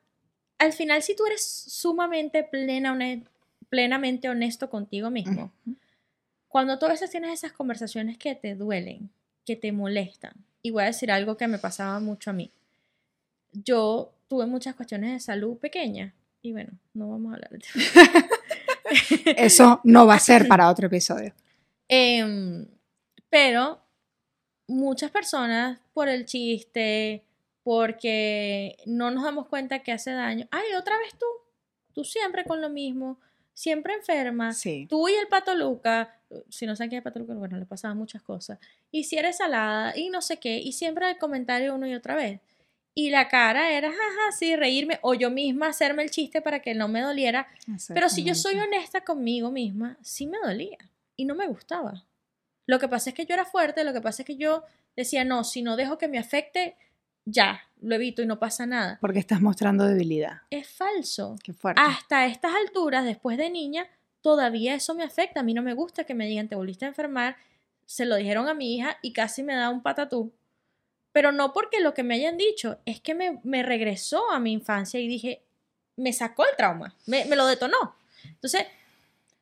[0.58, 2.98] al final si tú eres sumamente plena,
[3.68, 5.52] plenamente honesto contigo mismo,
[6.48, 9.10] cuando tú a veces tienes esas conversaciones que te duelen,
[9.46, 12.54] que te molestan, y voy a decir algo que me pasaba mucho a mí,
[13.54, 17.62] yo tuve muchas cuestiones de salud pequeñas, y bueno, no vamos a hablar de
[19.38, 21.34] Eso no va a ser para otro episodio.
[21.88, 22.68] Em,
[23.30, 23.80] pero
[24.68, 27.24] muchas personas por el chiste,
[27.64, 30.48] porque no nos damos cuenta que hace daño.
[30.52, 31.26] Ay, otra vez tú,
[31.94, 33.20] tú siempre con lo mismo,
[33.54, 34.54] siempre enferma.
[34.54, 34.86] Sí.
[34.90, 37.66] Tú y el pato Luca, si no saben qué es el pato Luca, bueno, le
[37.66, 38.60] pasaban muchas cosas.
[38.92, 42.16] Y si eres salada y no sé qué, y siempre el comentario una y otra
[42.16, 42.42] vez.
[42.96, 46.76] Y la cara era, jaja, sí, reírme, o yo misma hacerme el chiste para que
[46.76, 47.48] no me doliera.
[47.94, 50.78] Pero si yo soy honesta conmigo misma, sí me dolía
[51.16, 52.06] y no me gustaba.
[52.66, 54.64] Lo que pasa es que yo era fuerte, lo que pasa es que yo
[54.96, 56.76] decía, no, si no dejo que me afecte,
[57.26, 58.98] ya, lo evito y no pasa nada.
[59.02, 60.42] Porque estás mostrando debilidad.
[60.50, 61.36] Es falso.
[61.44, 61.82] Qué fuerte.
[61.84, 63.88] Hasta estas alturas, después de niña,
[64.22, 65.40] todavía eso me afecta.
[65.40, 67.38] A mí no me gusta que me digan, te volviste a enfermar.
[67.86, 70.32] Se lo dijeron a mi hija y casi me da un patatú.
[71.14, 74.52] Pero no porque lo que me hayan dicho, es que me, me regresó a mi
[74.52, 75.42] infancia y dije,
[75.96, 77.96] me sacó el trauma, me, me lo detonó.
[78.26, 78.66] Entonces,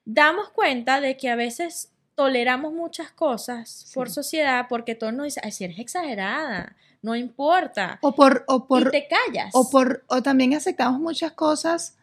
[0.05, 4.15] damos cuenta de que a veces toleramos muchas cosas por Sí.
[4.15, 7.97] sociedad porque todos nos dicen, ay, si eres exagerada, no importa.
[8.01, 9.49] o por, o por, y te callas.
[9.53, 11.97] o por, o también aceptamos muchas cosas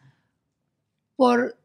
[1.15, 1.55] por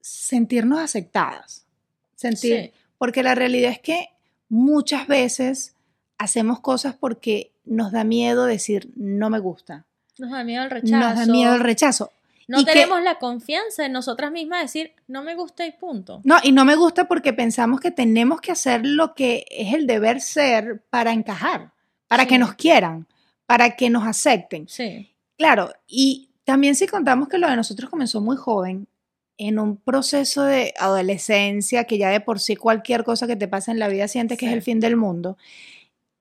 [0.00, 1.66] sentirnos aceptadas.
[2.14, 4.08] sentir, porque la realidad es que
[4.48, 5.74] muchas veces
[6.18, 9.86] hacemos cosas porque nos da miedo decir no me gusta.
[10.18, 10.96] Nos da miedo el rechazo.
[10.96, 12.10] Nos da miedo el rechazo.
[12.48, 16.22] No tenemos la confianza en nosotras mismas de decir, no me gusta y punto.
[16.24, 19.86] No, y no me gusta porque pensamos que tenemos que hacer lo que es el
[19.86, 21.72] deber ser para encajar,
[22.08, 23.06] para que nos quieran,
[23.44, 24.66] para que nos acepten.
[24.66, 25.14] Sí.
[25.36, 28.88] Claro, y también si contamos que lo de nosotros comenzó muy joven,
[29.38, 33.70] en un proceso de adolescencia, que ya de por sí cualquier cosa que te pasa
[33.70, 35.38] en la vida sientes que es el fin del mundo,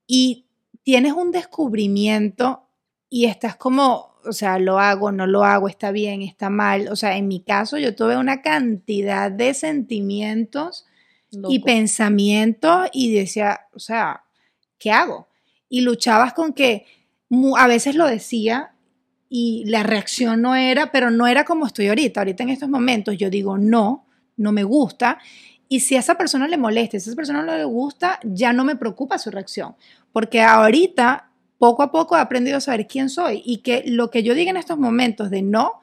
[0.07, 0.45] y
[0.83, 2.63] tienes un descubrimiento
[3.09, 6.87] y estás como, o sea, lo hago, no lo hago, está bien, está mal.
[6.89, 10.85] O sea, en mi caso yo tuve una cantidad de sentimientos
[11.49, 14.23] y pensamientos y decía, o sea,
[14.79, 15.27] ¿qué hago?
[15.69, 16.85] Y luchabas con que
[17.57, 18.73] a veces lo decía
[19.29, 22.21] y la reacción no era, pero no era como estoy ahorita.
[22.21, 25.19] Ahorita en estos momentos yo digo, no, no me gusta.
[25.69, 28.53] Y si a esa persona le molesta, si a esa persona no le gusta, ya
[28.53, 29.75] no me preocupa su reacción.
[30.17, 34.23] Porque ahorita poco a poco he aprendido a saber quién soy y que lo que
[34.23, 35.73] yo diga en estos momentos de no,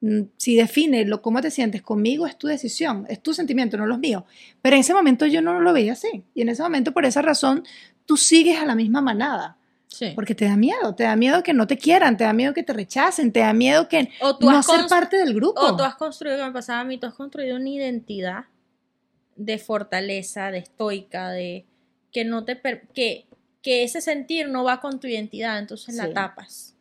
[0.00, 3.86] mm, si define lo, cómo te sientes conmigo, es tu decisión, es tu sentimiento, no
[3.86, 4.24] los míos.
[4.62, 6.24] Pero en ese momento yo no lo veía así.
[6.34, 7.62] Y en ese momento, por esa razón,
[8.04, 9.58] tú sigues a la misma manada.
[9.86, 10.10] Sí.
[10.16, 12.64] Porque te da miedo, te da miedo que no te quieran, te da miedo que
[12.64, 14.10] te rechacen, te da miedo que
[14.40, 15.60] no ser parte del grupo.
[15.60, 18.46] O tú has construido, que me pasaba a mí, tú has construido una identidad
[19.36, 21.64] de fortaleza, de estoica, de
[22.10, 22.60] que no te
[22.92, 23.27] que
[23.62, 26.74] que ese sentir no va con tu identidad, entonces la tapas.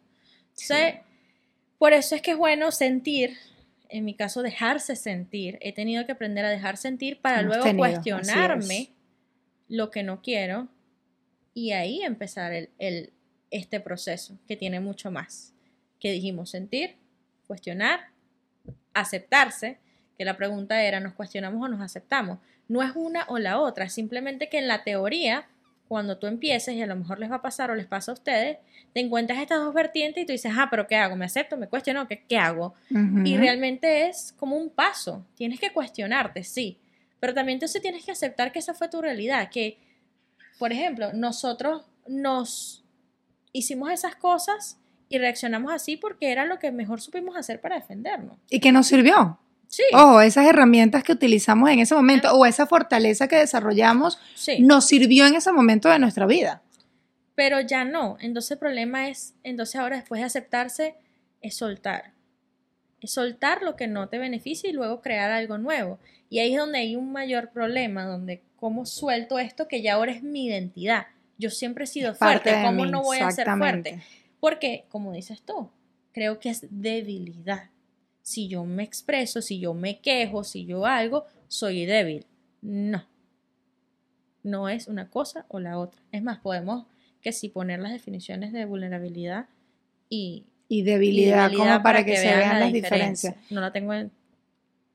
[1.78, 3.38] por eso es que es bueno sentir,
[3.90, 8.90] en mi caso dejarse sentir, he tenido que aprender a dejar sentir para luego cuestionarme
[9.68, 10.68] lo que no quiero
[11.54, 13.14] y ahí empezar el,
[13.52, 15.54] este proceso que tiene mucho más.
[16.00, 16.96] Que dijimos sentir,
[17.48, 18.12] cuestionar,
[18.94, 19.80] aceptarse,
[20.18, 22.40] que la pregunta era, ¿nos cuestionamos o nos aceptamos?
[22.68, 25.48] No es una o la otra, simplemente que en la teoría
[25.88, 28.14] cuando tú empieces, y a lo mejor les va a pasar o les pasa a
[28.14, 28.58] ustedes,
[28.94, 31.16] te encuentras estas dos vertientes y tú dices, ah, pero ¿qué hago?
[31.16, 31.58] ¿Me acepto?
[31.58, 32.08] ¿Me cuestiono?
[32.08, 32.74] ¿Qué, qué hago?
[32.90, 35.26] Y realmente es como un paso.
[35.36, 36.78] Tienes que cuestionarte, sí.
[37.20, 39.50] Pero también entonces tienes que aceptar que esa fue tu realidad.
[39.50, 39.78] Que,
[40.60, 42.84] por ejemplo, nosotros nos
[43.54, 48.38] hicimos esas cosas y reaccionamos así porque era lo que mejor supimos hacer para defendernos.
[48.50, 49.40] Y que nos sirvió.
[49.68, 49.84] Sí.
[49.94, 54.18] Ojo, esas herramientas que utilizamos en ese momento o esa fortaleza que desarrollamos
[54.60, 56.62] nos sirvió en ese momento de nuestra vida.
[57.36, 58.18] Pero ya no.
[58.20, 60.96] Entonces el problema es, entonces ahora después de aceptarse,
[61.42, 62.14] es soltar.
[63.00, 66.00] Es soltar lo que no te beneficia y luego crear algo nuevo.
[66.30, 70.14] Y ahí es donde hay un mayor problema, donde cómo suelto esto que ya ahora
[70.14, 71.08] es mi identidad.
[71.38, 74.02] Yo siempre he sido fuerte, ¿cómo no voy a ser fuerte?
[74.40, 75.70] Porque, como dices tú,
[76.12, 77.70] creo que es debilidad
[78.28, 82.26] si yo me expreso, si yo me quejo, si yo algo, soy débil.
[82.62, 83.06] No.
[84.44, 86.02] No es una cosa o la otra.
[86.12, 86.88] Es más, podemos
[87.22, 89.46] que si poner las definiciones de vulnerabilidad
[90.10, 93.34] y, y, debilidad, como para, que, se vean las diferencias.
[93.50, 94.12] No la tengo en...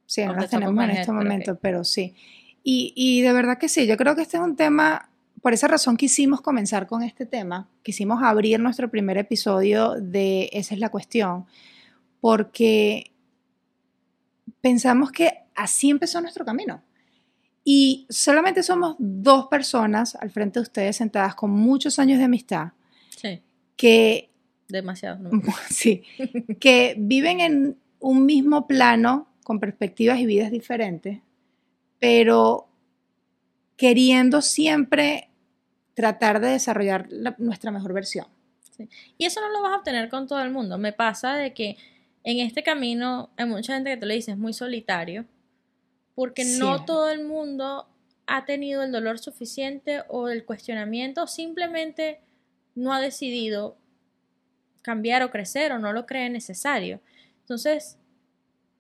[0.05, 2.15] Sí, no las tenemos en este momento, pero sí.
[2.63, 5.09] Y, y de verdad que sí, yo creo que este es un tema
[5.41, 10.75] por esa razón quisimos comenzar con este tema, quisimos abrir nuestro primer episodio de Esa
[10.75, 11.47] es la cuestión,
[12.21, 13.12] porque
[14.63, 16.83] pensamos que así empezó nuestro camino.
[17.65, 22.69] Y solamente somos dos personas al frente de ustedes sentadas con muchos años de amistad.
[23.11, 23.43] Sí.
[23.77, 24.31] Que...
[24.69, 25.19] Demasiado.
[25.19, 25.31] ¿no?
[25.69, 26.03] Sí.
[26.59, 31.21] que viven en un mismo plano con perspectivas y vidas diferentes,
[31.99, 32.69] pero
[33.77, 35.29] queriendo siempre
[35.95, 38.27] tratar de desarrollar nuestra mejor versión.
[38.77, 38.89] Sí.
[39.19, 40.79] Y eso no lo vas a obtener con todo el mundo.
[40.79, 41.77] Me pasa de que
[42.25, 45.27] en este camino hay mucha gente que te lo dice, es muy solitario,
[46.15, 47.89] porque no todo el mundo
[48.27, 52.21] ha tenido el dolor suficiente o el cuestionamiento, simplemente
[52.75, 53.77] no ha decidido
[54.83, 57.01] cambiar o crecer o no lo cree necesario.
[57.41, 57.99] Entonces,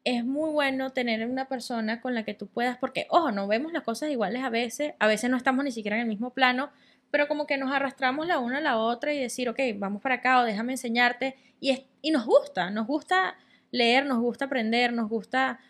[0.04, 3.72] es muy bueno tener una persona con la que tú puedas, porque, ojo, no vemos
[3.72, 6.70] las cosas iguales a veces, a veces no estamos ni siquiera en el mismo plano,
[7.12, 10.16] pero como que nos arrastramos la una a la otra y decir, ok, vamos para
[10.16, 11.36] acá o déjame enseñarte.
[11.60, 13.36] Y, y nos gusta, nos gusta
[13.70, 15.60] leer, nos gusta aprender, nos gusta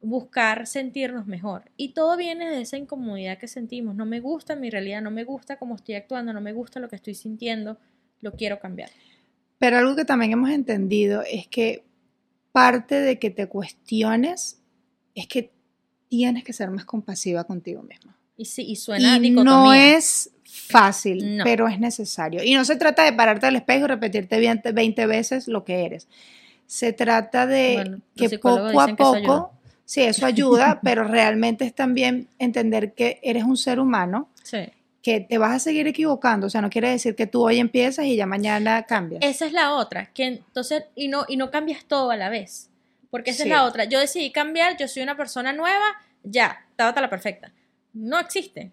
[0.00, 1.64] buscar sentirnos mejor.
[1.76, 3.96] Y todo viene de esa incomodidad que sentimos.
[3.96, 6.88] No me gusta mi realidad, no me gusta cómo estoy actuando, no me gusta lo
[6.88, 7.76] que estoy sintiendo,
[8.20, 8.90] lo quiero cambiar.
[9.58, 11.84] Pero algo que también hemos entendido es que
[12.52, 14.62] parte de que te cuestiones
[15.16, 15.52] es que
[16.08, 18.16] tienes que ser más compasiva contigo misma.
[18.36, 22.42] Y sí, y suena y no es fácil, pero es necesario.
[22.42, 24.38] Y no se trata de pararte al espejo y repetirte
[24.72, 26.08] 20 veces lo que eres.
[26.66, 29.50] Se trata de que poco a poco
[29.86, 34.28] Sí, eso ayuda, pero realmente es también entender que eres un ser humano.
[34.42, 34.58] Sí.
[35.02, 38.06] que te vas a seguir equivocando, o sea, no quiere decir que tú hoy empiezas
[38.06, 39.22] y ya mañana cambias.
[39.22, 42.70] Esa es la otra, que entonces, y no, y no cambias todo a la vez.
[43.10, 43.50] Porque esa Sí.
[43.50, 43.84] es la otra.
[43.84, 45.84] Yo decidí cambiar, yo soy una persona nueva,
[46.22, 47.52] ya, estaba la perfecta.
[47.92, 48.70] No existe.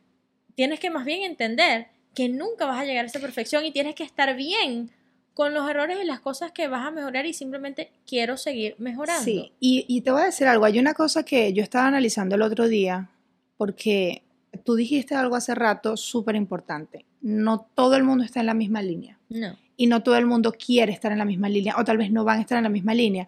[0.55, 3.95] Tienes que más bien entender que nunca vas a llegar a esa perfección y tienes
[3.95, 4.91] que estar bien
[5.33, 9.23] con los errores y las cosas que vas a mejorar y simplemente quiero seguir mejorando.
[9.23, 12.35] Sí, y, y te voy a decir algo, hay una cosa que yo estaba analizando
[12.35, 13.09] el otro día,
[13.55, 14.23] porque
[14.65, 18.81] tú dijiste algo hace rato súper importante, no todo el mundo está en la misma
[18.81, 19.57] línea No.
[19.77, 22.25] y no todo el mundo quiere estar en la misma línea o tal vez no
[22.25, 23.27] van a estar en la misma línea.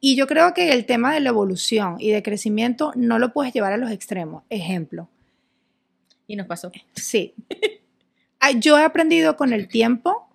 [0.00, 3.52] Y yo creo que el tema de la evolución y de crecimiento no lo puedes
[3.52, 4.44] llevar a los extremos.
[4.50, 5.08] Ejemplo,
[6.26, 6.72] Y nos pasó.
[6.94, 7.34] Sí.
[8.60, 10.28] Yo he aprendido con el tiempo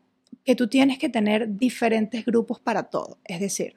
[0.43, 3.17] que tú tienes que tener diferentes grupos para todo.
[3.25, 3.75] Es decir,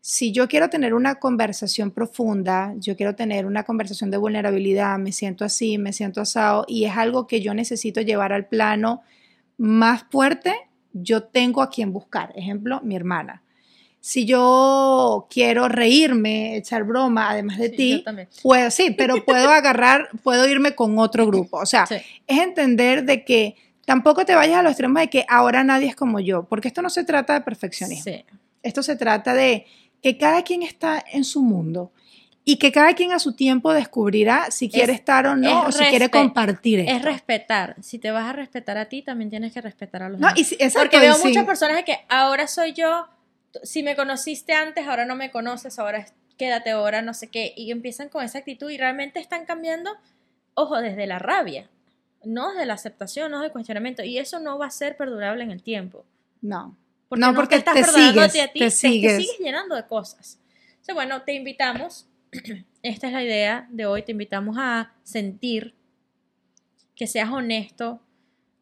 [0.00, 5.12] si yo quiero tener una conversación profunda, yo quiero tener una conversación de vulnerabilidad, me
[5.12, 9.00] siento así, me siento asado, y es algo que yo necesito llevar al plano
[9.56, 10.54] más fuerte,
[10.92, 12.32] yo tengo a quien buscar.
[12.36, 13.43] Ejemplo, mi hermana.
[14.06, 18.04] Si yo quiero reírme, echar broma, además de Sí, ti.
[18.42, 21.56] Puedo, sí, pero puedo agarrar, puedo irme con otro grupo.
[21.56, 21.94] O sea, Sí.
[22.26, 25.96] es entender de que tampoco te vayas a los extremos de que ahora nadie es
[25.96, 28.04] como yo, porque esto no se trata de perfeccionismo.
[28.04, 28.24] Sí.
[28.62, 29.64] Esto se trata de
[30.02, 31.90] que cada quien está en su mundo
[32.44, 35.72] y que cada quien a su tiempo descubrirá si quiere Es- estar o no, o
[35.72, 36.92] si quiere compartir esto.
[36.94, 37.76] Es respetar.
[37.80, 40.38] Si te vas a respetar a ti, también tienes que respetar a los No, demás.
[40.38, 41.28] y si- exacto, Porque y veo sí.
[41.28, 43.06] muchas personas de que ahora soy yo,
[43.62, 47.70] si me conociste antes, ahora no me conoces, ahora quédate ahora, no sé qué, y
[47.70, 49.90] empiezan con esa actitud y realmente están cambiando,
[50.54, 51.70] ojo, desde la rabia,
[52.24, 55.44] no desde la aceptación, no desde el cuestionamiento, y eso no va a ser perdurable
[55.44, 56.04] en el tiempo.
[56.40, 56.76] No.
[57.08, 59.16] Porque No, porque estás te perdonando a sigues, ti a ti, te sigues.
[59.18, 60.40] sigues llenando de cosas.
[60.70, 62.06] Entonces, bueno, te invitamos,
[62.82, 65.74] esta es la idea de hoy, te invitamos a sentir
[66.96, 68.00] que seas honesto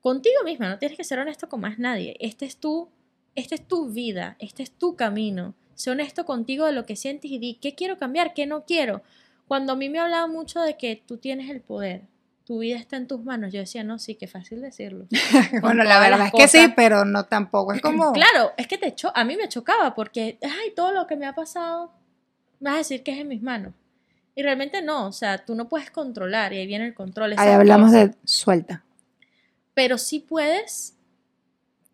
[0.01, 2.17] contigo misma, no tienes que ser honesto con más nadie.
[2.21, 2.89] Este es tu,
[3.35, 5.55] esta es tu vida, este es tu camino.
[5.75, 9.03] Sé honesto contigo de lo que sientes y di qué quiero cambiar, qué no quiero.
[9.49, 12.03] Cuando a mí me hablaba mucho de que tú tienes el poder,
[12.45, 15.07] tu vida está en tus manos, yo decía, no, sí, qué fácil decirlo.
[15.63, 17.73] bueno, la verdad es que sí, pero no tampoco.
[17.73, 18.13] Es como.
[18.15, 21.27] Claro, es que te cho a mí me chocaba porque, ay, todo lo que me
[21.27, 21.93] ha pasado,
[22.61, 23.73] me vas a decir que es en mis manos.
[24.35, 27.35] Y realmente no, o sea, tú no puedes controlar y ahí viene el control.
[27.37, 28.83] Ahí hablamos de suelta.
[29.75, 30.97] Pero sí puedes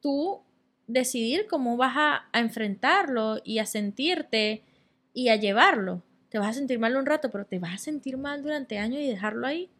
[0.00, 0.40] tú
[0.88, 4.64] decidir cómo vas a, a enfrentarlo y a sentirte
[5.12, 6.02] y a llevarlo.
[6.30, 9.00] Te vas a sentir mal un rato, pero te vas a sentir mal durante años
[9.00, 9.70] y dejarlo ahí.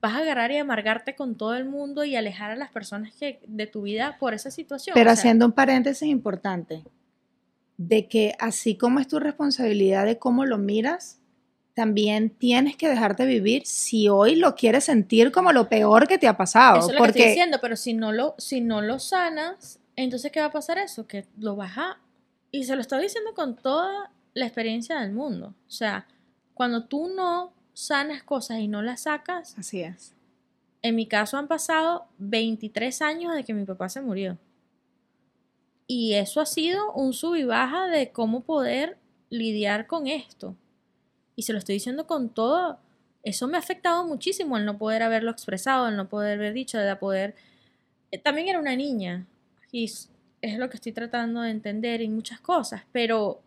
[0.00, 3.40] Vas a agarrar y amargarte con todo el mundo y alejar a las personas que,
[3.46, 4.94] de tu vida por esa situación.
[4.94, 6.84] Pero O sea, haciendo un paréntesis importante,
[7.76, 11.20] de que así como es tu responsabilidad de cómo lo miras,
[11.74, 16.28] también tienes que dejarte vivir si hoy lo quieres sentir como lo peor que te
[16.28, 16.78] ha pasado.
[16.78, 19.80] Eso es lo que estoy porque diciendo, pero si no lo, si no lo sanas,
[19.96, 21.06] entonces ¿qué va a pasar eso?
[21.06, 21.98] Que lo vas a...
[22.50, 25.54] Y se lo estoy diciendo con toda la experiencia del mundo.
[25.68, 26.06] O sea,
[26.54, 30.14] cuando tú no sanas cosas y no las sacas, así es.
[30.82, 34.38] en mi caso han pasado 23 años de que mi papá se murió.
[35.86, 38.96] Y eso ha sido un sub y baja de cómo poder
[39.30, 40.56] lidiar con esto.
[41.36, 42.78] Y se lo estoy diciendo con todo.
[43.22, 46.78] Eso me ha afectado muchísimo el no poder haberlo expresado, el no poder haber dicho,
[46.78, 47.34] de poder...
[48.10, 49.26] eh, También era una niña.
[49.74, 49.86] Y
[50.40, 52.82] es lo que estoy tratando de entender en muchas cosas.
[52.92, 53.42] Pero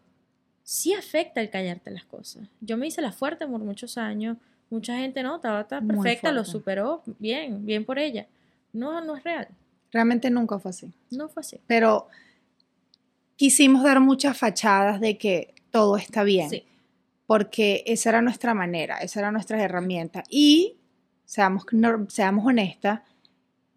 [0.61, 2.49] sí afecta el callarte las cosas.
[2.59, 4.35] Yo me hice la fuerte por muchos años.
[4.69, 8.27] Mucha gente no, Muy perfecta, lo superó bien, bien por ella.
[8.73, 9.47] No, no es real.
[9.93, 10.91] Realmente nunca fue así.
[11.11, 11.61] No fue así.
[11.65, 12.09] Pero
[13.37, 16.49] quisimos dar muchas fachadas de que todo está bien.
[16.49, 16.65] Sí.
[17.25, 20.25] Porque esa era nuestra manera, esa era nuestra herramienta.
[20.29, 20.75] Y,
[21.23, 21.65] seamos,
[22.09, 22.99] seamos honestas,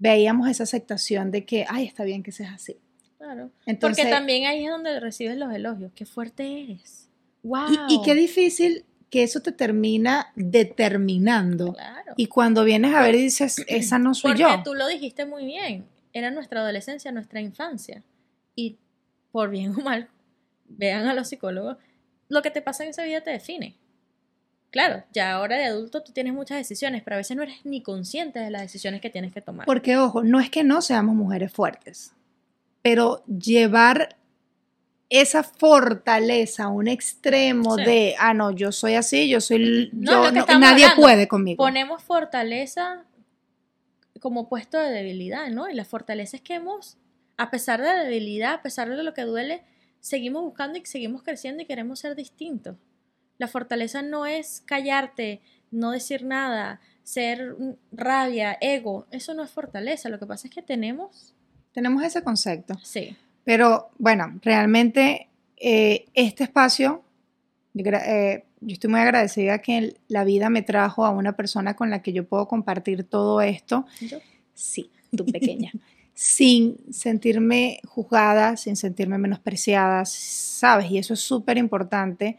[0.00, 2.76] veíamos esa aceptación de que, ay, está bien que seas así.
[3.18, 3.50] Claro.
[3.66, 5.92] Entonces, Porque también ahí es donde recibes los elogios.
[5.94, 7.08] Qué fuerte eres.
[7.44, 7.68] Wow.
[7.88, 11.74] y, y qué difícil que eso te termina determinando.
[11.74, 12.14] Claro.
[12.16, 14.62] Y cuando vienes a ver y dices, esa no soy Porque yo.
[14.64, 15.86] tú lo dijiste muy bien.
[16.12, 18.02] Era nuestra adolescencia, nuestra infancia.
[18.56, 18.78] Y
[19.30, 20.08] por bien o mal,
[20.66, 21.76] vean a los psicólogos,
[22.28, 23.76] lo que te pasa en esa vida te define.
[24.70, 27.82] Claro, ya ahora de adulto tú tienes muchas decisiones, pero a veces no eres ni
[27.82, 29.66] consciente de las decisiones que tienes que tomar.
[29.66, 32.14] Porque, ojo, no es que no seamos mujeres fuertes,
[32.82, 34.16] pero llevar
[35.08, 37.84] esa fortaleza a un extremo Sí.
[37.84, 41.02] de, ah, no, yo soy así, yo soy, No, yo, no- nadie hablando.
[41.02, 41.56] puede conmigo.
[41.64, 43.04] Ponemos fortaleza
[44.20, 45.68] como puesto de debilidad, ¿no?
[45.68, 46.96] Y la fortaleza es que hemos,
[47.38, 49.62] a pesar de la debilidad, a pesar de lo que duele,
[49.98, 52.76] seguimos buscando y seguimos creciendo y queremos ser distintos.
[53.40, 57.56] La fortaleza no es callarte, no decir nada, ser
[57.90, 59.06] rabia, ego.
[59.10, 60.10] Eso no es fortaleza.
[60.10, 61.34] Lo que pasa es que tenemos...
[61.72, 62.74] Tenemos ese concepto.
[62.82, 63.16] Sí.
[63.44, 67.02] Pero bueno, realmente eh, este espacio,
[67.74, 72.02] eh, yo estoy muy agradecida que la vida me trajo a una persona con la
[72.02, 73.86] que yo puedo compartir todo esto.
[74.02, 74.18] ¿Yo?
[74.52, 75.72] Sí, tu pequeña.
[76.12, 80.90] sin sentirme juzgada, sin sentirme menospreciada, ¿sabes?
[80.90, 82.36] Y eso es súper importante.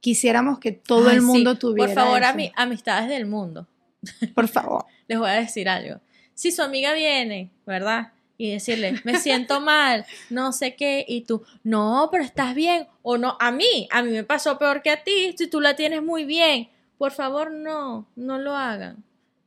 [0.00, 1.58] Quisiéramos que todo Ay, el mundo sí.
[1.58, 1.92] tuviera.
[1.92, 2.30] Por favor, eso.
[2.30, 3.66] a mi, amistades del mundo.
[4.34, 4.86] Por favor.
[5.08, 6.00] Les voy a decir algo.
[6.34, 8.12] Si su amiga viene, ¿verdad?
[8.38, 13.18] Y decirle, me siento mal, no sé qué, y tú, no, pero estás bien, o
[13.18, 16.02] no, a mí, a mí me pasó peor que a ti, si tú la tienes
[16.02, 16.70] muy bien.
[16.96, 18.96] Por favor, no, no lo hagan.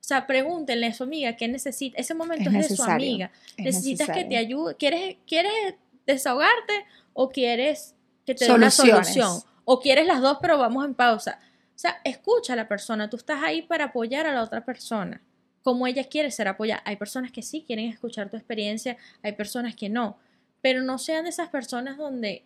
[0.04, 1.98] O sea, pregúntenle a su amiga qué necesita.
[1.98, 3.32] Ese momento Es es, de su amiga.
[3.58, 4.76] es Necesitas que te ayude.
[4.76, 5.76] ¿Quieres, ¿Quieres
[6.06, 6.74] desahogarte
[7.14, 7.96] o quieres
[8.26, 9.42] que te dé una solución?
[9.66, 11.40] O quieres las dos, pero vamos en pausa.
[11.76, 13.10] O sea, escucha a la persona.
[13.10, 15.22] Tú estás ahí para apoyar a la otra persona.
[15.64, 16.82] Como ella quiere ser apoyada.
[16.86, 20.18] Hay personas que sí quieren escuchar tu experiencia, hay personas que no.
[20.62, 22.44] Pero no sean de esas personas donde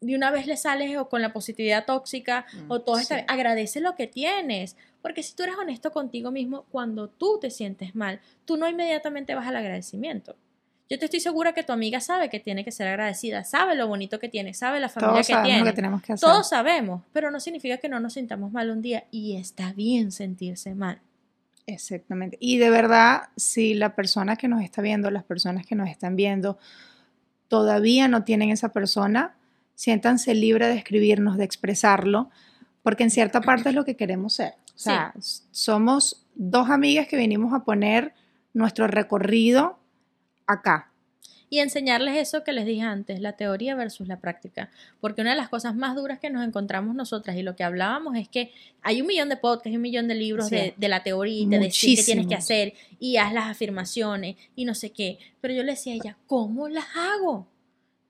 [0.00, 3.14] de una vez le sales o con la positividad tóxica Mm, o todo sí.
[3.26, 4.76] Agradece lo que tienes.
[5.02, 9.34] Porque si tú eres honesto contigo mismo, cuando tú te sientes mal, tú no inmediatamente
[9.34, 10.36] vas al agradecimiento.
[10.88, 13.88] Yo te estoy segura que tu amiga sabe que tiene que ser agradecida, sabe lo
[13.88, 15.58] bonito que tiene, sabe la familia Todos que tiene.
[15.60, 16.28] lo que tenemos que hacer.
[16.28, 20.12] Todos sabemos, pero no significa que no nos sintamos mal un día y está bien
[20.12, 21.00] sentirse mal.
[21.66, 22.36] Exactamente.
[22.40, 26.14] Y de verdad, si la persona que nos está viendo, las personas que nos están
[26.14, 26.56] viendo,
[27.48, 29.34] todavía no tienen esa persona,
[29.74, 32.30] siéntanse libres de escribirnos, de expresarlo,
[32.82, 34.54] porque en cierta parte es lo que queremos ser.
[34.74, 38.14] O sea, s- somos dos amigas que venimos a poner
[38.54, 39.78] nuestro recorrido
[40.46, 40.92] acá.
[41.48, 44.68] Y enseñarles eso que les dije antes, la teoría versus la práctica.
[45.00, 48.16] Porque una de las cosas más duras que nos encontramos nosotras y lo que hablábamos
[48.16, 48.50] es que
[48.82, 50.56] hay un millón de podcasts, y un millón de libros Sí.
[50.56, 54.34] de, de la teoría y de decir qué tienes que hacer y haz las afirmaciones
[54.56, 55.18] y no sé qué.
[55.40, 57.46] Pero yo le decía a ella, ¿cómo las hago?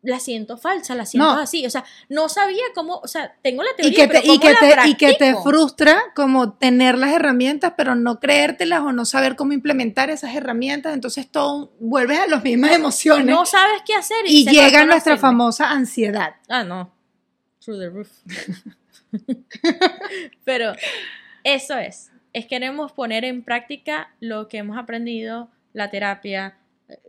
[0.06, 1.40] La siento falsa, la siento No.
[1.40, 1.66] así.
[1.66, 4.28] O sea, no sabía cómo, o sea, tengo la Y teoría, que, te, pero y,
[4.28, 8.82] ¿cómo que la te, y que te frustra como tener las herramientas, pero no creértelas
[8.82, 10.94] o no saber cómo implementar esas herramientas.
[10.94, 13.26] Entonces todo vuelves a las mismas emociones.
[13.26, 14.18] No sabes qué hacer.
[14.28, 16.36] y se llega nuestra famosa ansiedad.
[16.48, 16.92] Ah, no.
[17.60, 18.08] Through the roof.
[20.44, 20.72] Pero
[21.44, 22.10] eso es.
[22.32, 26.58] Es queremos poner en práctica lo que hemos aprendido, la terapia,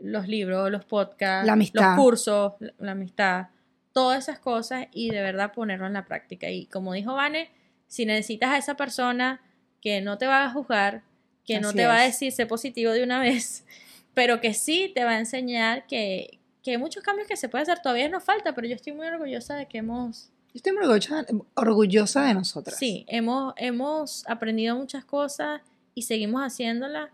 [0.02, 3.48] los libros, los podcasts, los cursos, la, amistad,
[3.92, 6.50] todas esas cosas y de verdad ponerlo en la práctica.
[6.50, 7.50] Y como dijo Vane,
[7.88, 9.42] si necesitas a esa persona
[9.82, 11.04] que no te va a juzgar,
[11.46, 13.66] que no te va a decir sé positivo de una vez,
[14.14, 17.64] pero que sí te va a enseñar que, que hay muchos cambios que se puede
[17.64, 17.80] hacer.
[17.82, 21.26] Todavía nos falta, pero yo estoy muy orgullosa de que hemos, Yo estoy muy orgullosa,
[21.56, 22.78] orgullosa de nosotras.
[22.78, 25.62] sí, hemos, hemos aprendido muchas cosas
[25.94, 27.10] y seguimos haciéndolas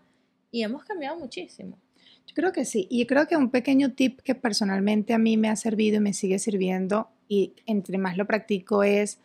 [0.50, 1.78] y hemos cambiado muchísimo.
[2.26, 2.86] Yo creo que sí.
[2.90, 6.12] Y creo que un pequeño tip que personalmente a mí me ha servido y me
[6.12, 9.18] sigue sirviendo, y entre más lo practico, es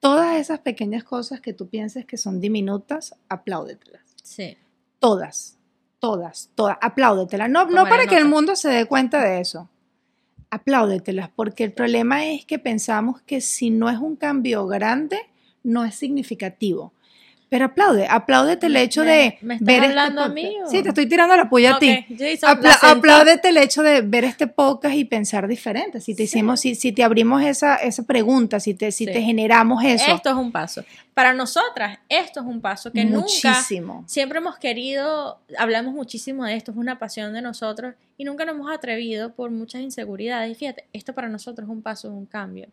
[0.00, 4.02] todas esas pequeñas cosas que tú pienses que son diminutas, apláudetelas.
[4.22, 4.56] Sí.
[4.98, 5.58] Todas,
[5.98, 6.78] todas, todas.
[6.80, 7.50] Apláudetelas.
[7.50, 9.68] No, no para que el mundo se dé cuenta de eso.
[10.50, 15.18] Apláudetelas, porque el problema es que pensamos que si no es un cambio grande,
[15.62, 16.92] no es significativo.
[17.54, 20.68] Pero aplaude, apláudete el hecho de ¿me estás ver este hablando a mí o?
[20.68, 22.04] Sí, te estoy tirando la puya a ti.
[22.18, 26.00] Jason, Apla- apláudete el hecho de ver este podcast y pensar diferente.
[26.00, 26.38] Si te Sí.
[26.38, 29.12] hicimos, si, si te abrimos esa, esa pregunta, si te, si Sí.
[29.12, 30.12] te generamos eso.
[30.16, 30.82] Esto es un paso.
[31.14, 34.02] Para nosotras, esto es un paso que nunca muchísimo.
[34.08, 38.56] siempre hemos querido, hablamos muchísimo de esto, es una pasión de nosotros y nunca nos
[38.56, 40.50] hemos atrevido por muchas inseguridades.
[40.50, 42.66] Y fíjate, esto para nosotros es un paso, es un cambio.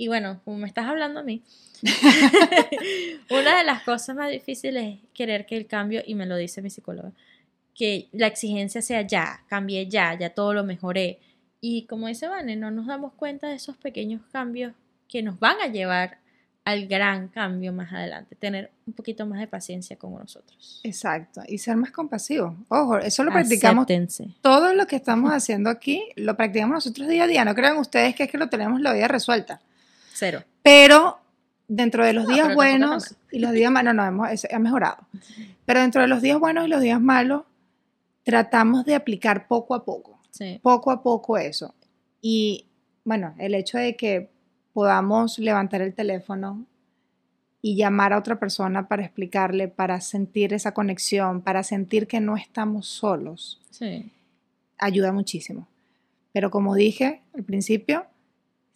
[0.00, 1.42] Y bueno, como me estás hablando a mí,
[3.30, 6.62] una de las cosas más difíciles es querer que el cambio, y me lo dice
[6.62, 7.12] mi psicóloga,
[7.74, 11.18] que la exigencia sea ya, cambié ya, ya todo lo mejoré.
[11.60, 14.72] Y como dice Vane, no nos damos cuenta de esos pequeños cambios
[15.06, 16.16] que nos van a llevar
[16.64, 20.80] al gran cambio más adelante, tener un poquito más de paciencia con nosotros.
[20.82, 21.42] Exacto.
[21.46, 22.56] Y ser más compasivo.
[22.68, 23.84] Ojo, eso lo practicamos.
[23.84, 24.34] Acéptense.
[24.40, 27.44] Todo lo que estamos haciendo aquí lo practicamos nosotros día a día.
[27.44, 29.60] No crean ustedes que es que lo tenemos la vida resuelta.
[30.20, 30.44] Cero.
[30.62, 31.18] Pero
[31.66, 34.98] dentro de los No, días buenos y los días malos, no, hemos, es- ha mejorado.
[35.64, 37.44] Pero dentro de los días buenos y los días malos,
[38.22, 40.18] tratamos de aplicar poco a poco.
[40.30, 40.60] Sí.
[40.62, 41.74] poco a poco eso.
[42.22, 42.66] Y
[43.04, 44.30] bueno, el hecho de que
[44.72, 46.64] podamos levantar el teléfono
[47.60, 52.36] y llamar a otra persona para explicarle, para sentir esa conexión, para sentir que no
[52.36, 54.10] estamos solos, Sí.
[54.78, 55.66] ayuda muchísimo.
[56.32, 58.06] Pero como dije al principio,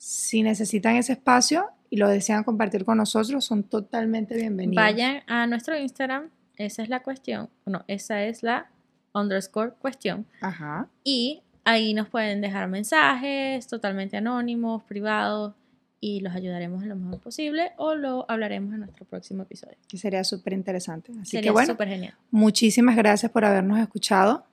[0.04, 4.76] si necesitan ese espacio y lo desean compartir con nosotros, son totalmente bienvenidos.
[4.76, 8.70] Vayan a nuestro Instagram, esa es la cuestión, no, esa es la
[9.14, 10.26] underscore cuestión.
[10.42, 10.90] Ajá.
[11.04, 15.54] Y ahí nos pueden dejar mensajes totalmente anónimos, privados,
[16.00, 19.78] y los ayudaremos en lo mejor posible o lo hablaremos en nuestro próximo episodio.
[19.88, 21.12] Que sería súper interesante.
[21.12, 22.14] Así Sería que bueno, súper genial.
[22.30, 24.44] muchísimas gracias por habernos escuchado.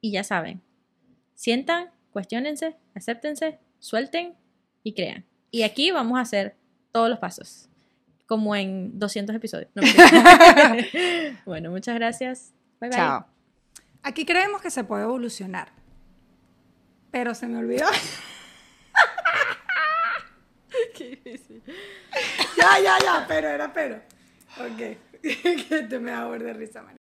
[0.00, 0.62] Y ya saben,
[1.34, 4.36] sientan, cuestionense, acéptense, suelten
[4.84, 5.26] y crean.
[5.50, 6.56] Y aquí vamos a hacer
[6.92, 7.68] todos los pasos,
[8.26, 9.70] como en 200 episodios.
[9.74, 9.82] No,
[11.44, 12.54] bueno, muchas gracias.
[12.80, 12.96] Bye bye.
[12.96, 13.26] Chao.
[14.02, 15.72] Aquí creemos que se puede evolucionar.
[17.10, 17.86] Pero se me olvidó.
[20.94, 21.62] Qué difícil.
[22.56, 23.96] ya, ya, ya, pero era pero.
[24.58, 24.96] Ok.
[25.20, 26.98] que te me da de risa, man.